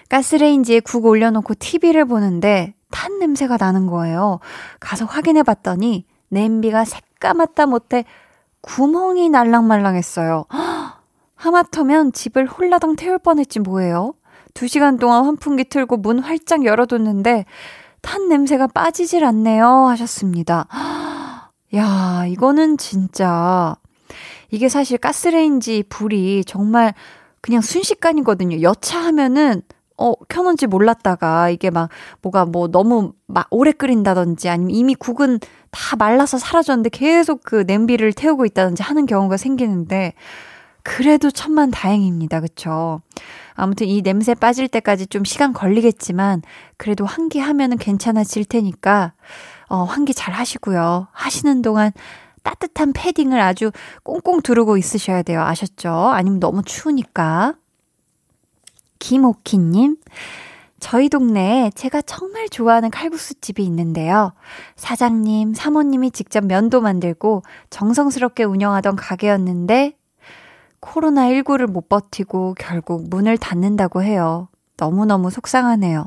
가스레인지에 0.09 0.81
국 0.81 1.05
올려놓고 1.05 1.55
TV를 1.55 2.05
보는데 2.05 2.75
탄 2.91 3.17
냄새가 3.17 3.57
나는 3.59 3.87
거예요. 3.87 4.39
가서 4.79 5.05
확인해 5.05 5.41
봤더니 5.41 6.05
냄비가 6.29 6.85
새까맣다 6.85 7.65
못해 7.65 8.05
구멍이 8.61 9.29
날랑말랑했어요. 9.29 10.45
하마터면 11.35 12.13
집을 12.13 12.45
홀라당 12.45 12.95
태울 12.95 13.17
뻔했지 13.17 13.59
뭐예요. 13.59 14.13
두 14.53 14.67
시간 14.67 14.97
동안 14.97 15.25
환풍기 15.25 15.65
틀고 15.65 15.97
문 15.97 16.19
활짝 16.19 16.63
열어뒀는데 16.63 17.45
탄 18.01 18.29
냄새가 18.29 18.67
빠지질 18.67 19.25
않네요. 19.25 19.65
하셨습니다. 19.87 20.67
야, 21.75 22.25
이거는 22.27 22.77
진짜 22.77 23.75
이게 24.51 24.69
사실 24.69 24.97
가스레인지 24.97 25.83
불이 25.89 26.43
정말 26.45 26.93
그냥 27.41 27.61
순식간이거든요. 27.61 28.61
여차하면은 28.61 29.63
어, 29.97 30.13
켜놓은지 30.27 30.67
몰랐다가 30.67 31.49
이게 31.49 31.69
막 31.69 31.89
뭐가 32.21 32.45
뭐 32.45 32.67
너무 32.67 33.13
막 33.27 33.47
오래 33.51 33.71
끓인다든지 33.71 34.49
아니면 34.49 34.71
이미 34.71 34.95
국은 34.95 35.39
다 35.71 35.95
말라서 35.95 36.37
사라졌는데 36.37 36.89
계속 36.89 37.41
그 37.43 37.63
냄비를 37.65 38.13
태우고 38.13 38.45
있다든지 38.45 38.83
하는 38.83 39.05
경우가 39.05 39.37
생기는데 39.37 40.13
그래도 40.83 41.31
천만 41.31 41.71
다행입니다. 41.71 42.41
그쵸? 42.41 43.01
아무튼 43.55 43.87
이 43.87 44.01
냄새 44.01 44.33
빠질 44.33 44.67
때까지 44.67 45.07
좀 45.07 45.23
시간 45.23 45.53
걸리겠지만 45.53 46.41
그래도 46.77 47.05
환기 47.05 47.39
하면은 47.39 47.77
괜찮아질 47.77 48.45
테니까 48.45 49.13
어, 49.73 49.85
환기 49.85 50.13
잘 50.13 50.35
하시고요. 50.35 51.07
하시는 51.11 51.63
동안 51.63 51.91
따뜻한 52.43 52.93
패딩을 52.93 53.41
아주 53.41 53.71
꽁꽁 54.03 54.41
두르고 54.43 54.77
있으셔야 54.77 55.23
돼요. 55.23 55.41
아셨죠? 55.41 55.89
아니면 55.89 56.39
너무 56.39 56.61
추우니까. 56.61 57.55
김오키님, 58.99 59.97
저희 60.79 61.09
동네에 61.09 61.71
제가 61.73 62.03
정말 62.03 62.49
좋아하는 62.49 62.91
칼국수 62.91 63.33
집이 63.41 63.63
있는데요. 63.65 64.33
사장님, 64.75 65.55
사모님이 65.55 66.11
직접 66.11 66.45
면도 66.45 66.79
만들고 66.79 67.41
정성스럽게 67.71 68.43
운영하던 68.43 68.95
가게였는데, 68.95 69.97
코로나19를 70.81 71.65
못 71.65 71.89
버티고 71.89 72.55
결국 72.59 73.09
문을 73.09 73.39
닫는다고 73.39 74.03
해요. 74.03 74.49
너무너무 74.77 75.31
속상하네요. 75.31 76.05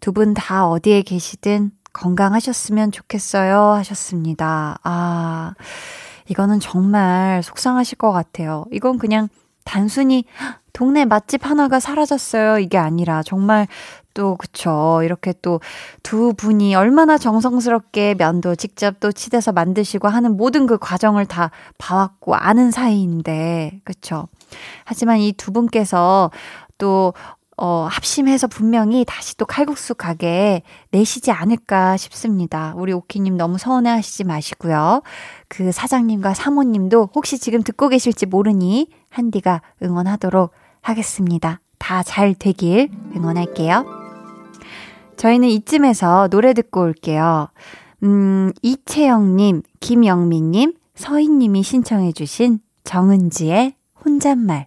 두 0.00 0.12
분 0.12 0.34
다 0.34 0.68
어디에 0.68 1.02
계시든 1.02 1.72
건강하셨으면 1.92 2.92
좋겠어요. 2.92 3.58
하셨습니다. 3.74 4.78
아, 4.82 5.54
이거는 6.28 6.60
정말 6.60 7.42
속상하실 7.42 7.98
것 7.98 8.12
같아요. 8.12 8.64
이건 8.72 8.98
그냥 8.98 9.28
단순히 9.64 10.24
동네 10.72 11.04
맛집 11.04 11.46
하나가 11.46 11.78
사라졌어요. 11.80 12.58
이게 12.58 12.78
아니라 12.78 13.22
정말 13.22 13.66
또 14.14 14.36
그쵸. 14.36 15.00
이렇게 15.04 15.32
또 15.42 15.60
두 16.02 16.34
분이 16.34 16.74
얼마나 16.74 17.16
정성스럽게 17.18 18.14
면도 18.14 18.54
직접 18.56 18.98
또 19.00 19.12
치대서 19.12 19.52
만드시고 19.52 20.08
하는 20.08 20.36
모든 20.36 20.66
그 20.66 20.78
과정을 20.78 21.26
다 21.26 21.50
봐왔고 21.78 22.34
아는 22.34 22.70
사이인데 22.70 23.80
그쵸. 23.84 24.28
하지만 24.84 25.18
이 25.18 25.32
두 25.32 25.52
분께서 25.52 26.30
또 26.78 27.14
어, 27.64 27.86
합심해서 27.88 28.48
분명히 28.48 29.04
다시 29.06 29.36
또 29.36 29.46
칼국수 29.46 29.94
가게 29.94 30.62
내시지 30.90 31.30
않을까 31.30 31.96
싶습니다. 31.96 32.74
우리 32.76 32.92
오키님 32.92 33.36
너무 33.36 33.56
서운해 33.56 33.88
하시지 33.88 34.24
마시고요. 34.24 35.02
그 35.46 35.70
사장님과 35.70 36.34
사모님도 36.34 37.10
혹시 37.14 37.38
지금 37.38 37.62
듣고 37.62 37.88
계실지 37.88 38.26
모르니 38.26 38.88
한디가 39.10 39.62
응원하도록 39.80 40.50
하겠습니다. 40.80 41.60
다 41.78 42.02
잘 42.02 42.34
되길 42.34 42.90
응원할게요. 43.14 43.86
저희는 45.16 45.46
이쯤에서 45.46 46.26
노래 46.32 46.54
듣고 46.54 46.80
올게요. 46.80 47.46
음, 48.02 48.50
이채영님, 48.62 49.62
김영민님, 49.78 50.74
서희님이 50.96 51.62
신청해주신 51.62 52.58
정은지의 52.82 53.74
혼잣말. 54.04 54.66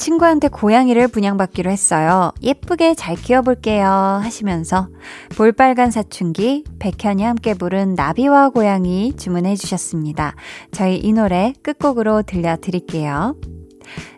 친구한테 0.00 0.48
고양이를 0.48 1.08
분양받기로 1.08 1.70
했어요. 1.70 2.32
예쁘게 2.42 2.94
잘 2.94 3.16
키워볼게요. 3.16 3.86
하시면서 3.86 4.88
볼빨간 5.36 5.90
사춘기, 5.90 6.64
백현이 6.78 7.22
함께 7.22 7.52
부른 7.52 7.94
나비와 7.96 8.48
고양이 8.48 9.12
주문해 9.16 9.56
주셨습니다. 9.56 10.34
저희 10.72 10.96
이 10.96 11.12
노래 11.12 11.52
끝곡으로 11.62 12.22
들려드릴게요. 12.22 13.36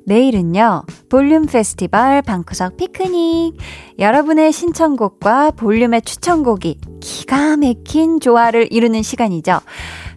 내일은요, 0.07 0.85
볼륨 1.09 1.47
페스티벌 1.47 2.22
방구석 2.22 2.76
피크닉. 2.76 3.57
여러분의 3.99 4.53
신청곡과 4.53 5.53
볼륨의 5.53 6.03
추천곡이 6.03 6.78
기가 7.01 7.57
막힌 7.57 8.20
조화를 8.20 8.68
이루는 8.70 9.03
시간이죠. 9.03 9.59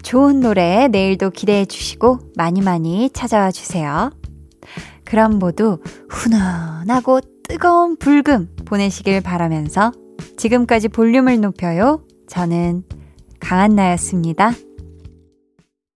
좋은 0.03 0.41
노래 0.41 0.87
내일도 0.89 1.31
기대해 1.31 1.65
주시고 1.65 2.19
많이 2.35 2.61
많이 2.61 3.09
찾아와 3.11 3.51
주세요. 3.51 4.11
그럼 5.05 5.39
모두 5.39 5.79
훈훈하고 6.09 7.21
뜨거운 7.47 7.95
불금 7.97 8.49
보내시길 8.65 9.21
바라면서 9.21 9.91
지금까지 10.37 10.89
볼륨을 10.89 11.39
높여요. 11.39 12.03
저는 12.27 12.83
강한나였습니다. 13.39 14.51